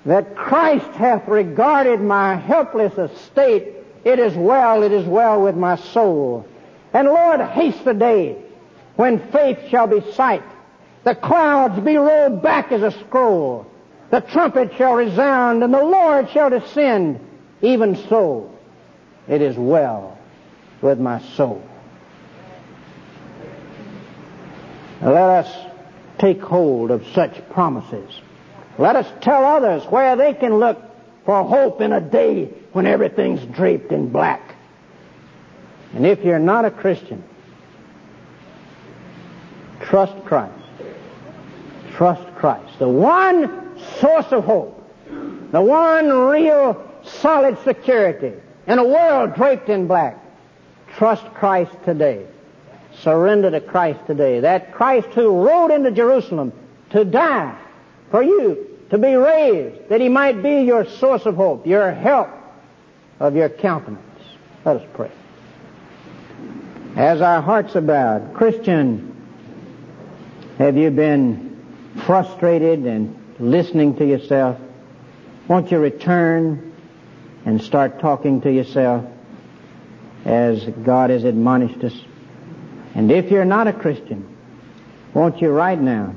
that 0.04 0.36
Christ 0.36 0.90
hath 0.92 1.26
regarded 1.28 2.00
my 2.00 2.36
helpless 2.36 2.96
estate. 2.98 3.76
It 4.04 4.18
is 4.18 4.34
well, 4.34 4.82
it 4.82 4.92
is 4.92 5.06
well 5.06 5.42
with 5.42 5.56
my 5.56 5.76
soul. 5.76 6.46
And 6.92 7.08
Lord, 7.08 7.40
haste 7.40 7.84
the 7.84 7.94
day 7.94 8.42
when 8.96 9.30
faith 9.30 9.58
shall 9.70 9.86
be 9.86 10.00
sight, 10.12 10.42
the 11.04 11.14
clouds 11.14 11.80
be 11.80 11.96
rolled 11.96 12.42
back 12.42 12.72
as 12.72 12.82
a 12.82 12.98
scroll, 13.00 13.66
the 14.10 14.20
trumpet 14.20 14.72
shall 14.76 14.94
resound, 14.94 15.62
and 15.62 15.72
the 15.72 15.82
Lord 15.82 16.28
shall 16.30 16.50
descend. 16.50 17.20
Even 17.62 17.96
so, 18.08 18.50
it 19.28 19.40
is 19.40 19.56
well 19.56 20.18
with 20.82 20.98
my 20.98 21.20
soul. 21.36 21.62
Let 25.00 25.14
us 25.44 25.66
take 26.18 26.40
hold 26.42 26.90
of 26.90 27.06
such 27.14 27.48
promises. 27.50 28.20
Let 28.78 28.96
us 28.96 29.10
tell 29.22 29.44
others 29.44 29.84
where 29.84 30.16
they 30.16 30.34
can 30.34 30.58
look 30.58 30.78
for 31.24 31.44
hope 31.44 31.80
in 31.80 31.92
a 31.92 32.00
day 32.00 32.46
when 32.72 32.86
everything's 32.86 33.44
draped 33.54 33.92
in 33.92 34.10
black. 34.10 34.49
And 35.94 36.06
if 36.06 36.24
you're 36.24 36.38
not 36.38 36.64
a 36.64 36.70
Christian, 36.70 37.22
trust 39.80 40.24
Christ. 40.24 40.54
Trust 41.92 42.34
Christ. 42.36 42.78
The 42.78 42.88
one 42.88 43.78
source 43.98 44.26
of 44.32 44.44
hope. 44.44 44.76
The 45.52 45.60
one 45.60 46.08
real 46.08 46.90
solid 47.02 47.58
security 47.64 48.32
in 48.66 48.78
a 48.78 48.84
world 48.84 49.34
draped 49.34 49.68
in 49.68 49.86
black. 49.86 50.16
Trust 50.96 51.24
Christ 51.34 51.72
today. 51.84 52.26
Surrender 53.02 53.50
to 53.50 53.60
Christ 53.60 54.00
today. 54.06 54.40
That 54.40 54.72
Christ 54.72 55.08
who 55.08 55.44
rode 55.44 55.72
into 55.72 55.90
Jerusalem 55.90 56.52
to 56.90 57.04
die 57.04 57.58
for 58.10 58.22
you, 58.22 58.78
to 58.90 58.98
be 58.98 59.14
raised, 59.14 59.88
that 59.88 60.00
he 60.00 60.08
might 60.08 60.42
be 60.42 60.62
your 60.62 60.84
source 60.84 61.26
of 61.26 61.36
hope, 61.36 61.66
your 61.66 61.92
help 61.92 62.28
of 63.18 63.34
your 63.34 63.48
countenance. 63.48 64.00
Let 64.64 64.76
us 64.76 64.88
pray. 64.94 65.10
As 66.96 67.20
our 67.20 67.40
hearts 67.40 67.74
bowed, 67.74 68.34
Christian, 68.34 69.14
have 70.58 70.76
you 70.76 70.90
been 70.90 71.56
frustrated 72.04 72.84
and 72.84 73.16
listening 73.38 73.96
to 73.96 74.04
yourself? 74.04 74.58
Won't 75.46 75.70
you 75.70 75.78
return 75.78 76.72
and 77.46 77.62
start 77.62 78.00
talking 78.00 78.40
to 78.40 78.52
yourself 78.52 79.04
as 80.24 80.64
God 80.64 81.10
has 81.10 81.22
admonished 81.22 81.82
us? 81.84 81.94
And 82.94 83.12
if 83.12 83.30
you're 83.30 83.44
not 83.44 83.68
a 83.68 83.72
Christian, 83.72 84.36
won't 85.14 85.40
you 85.40 85.50
right 85.50 85.80
now 85.80 86.14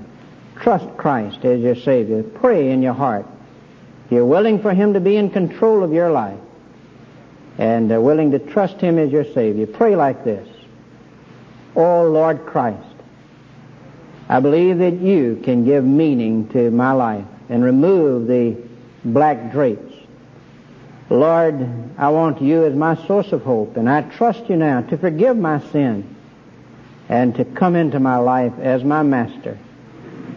trust 0.56 0.98
Christ 0.98 1.46
as 1.46 1.62
your 1.62 1.76
Savior? 1.76 2.24
Pray 2.24 2.72
in 2.72 2.82
your 2.82 2.94
heart. 2.94 3.28
If 4.06 4.12
you're 4.12 4.26
willing 4.26 4.60
for 4.60 4.74
Him 4.74 4.94
to 4.94 5.00
be 5.00 5.18
in 5.18 5.30
control 5.30 5.84
of 5.84 5.94
your 5.94 6.10
life 6.10 6.40
and 7.60 7.92
are 7.92 8.02
willing 8.02 8.32
to 8.32 8.40
trust 8.40 8.82
Him 8.82 8.98
as 8.98 9.12
your 9.12 9.26
Savior, 9.34 9.68
pray 9.68 9.96
like 9.96 10.24
this. 10.24 10.50
Oh 11.76 12.04
Lord 12.04 12.46
Christ, 12.46 12.96
I 14.30 14.40
believe 14.40 14.78
that 14.80 14.94
you 14.94 15.42
can 15.44 15.66
give 15.66 15.84
meaning 15.84 16.48
to 16.50 16.72
my 16.72 16.92
life 16.92 17.26
and 17.50 17.64
remove 17.64 18.28
the 18.28 18.58
black 19.06 19.52
drapes. 19.52 19.94
Lord, 21.10 21.68
I 21.98 22.10
want 22.10 22.42
you 22.42 22.66
as 22.66 22.74
my 22.74 22.96
source 23.06 23.32
of 23.32 23.44
hope, 23.44 23.78
and 23.78 23.90
I 23.90 24.02
trust 24.02 24.50
you 24.50 24.56
now 24.56 24.82
to 24.82 24.98
forgive 24.98 25.38
my 25.38 25.60
sin 25.72 26.16
and 27.10 27.36
to 27.36 27.46
come 27.46 27.76
into 27.76 28.00
my 28.00 28.18
life 28.18 28.54
as 28.60 28.84
my 28.84 29.04
master. 29.04 29.58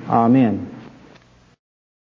Amen. 0.09 0.76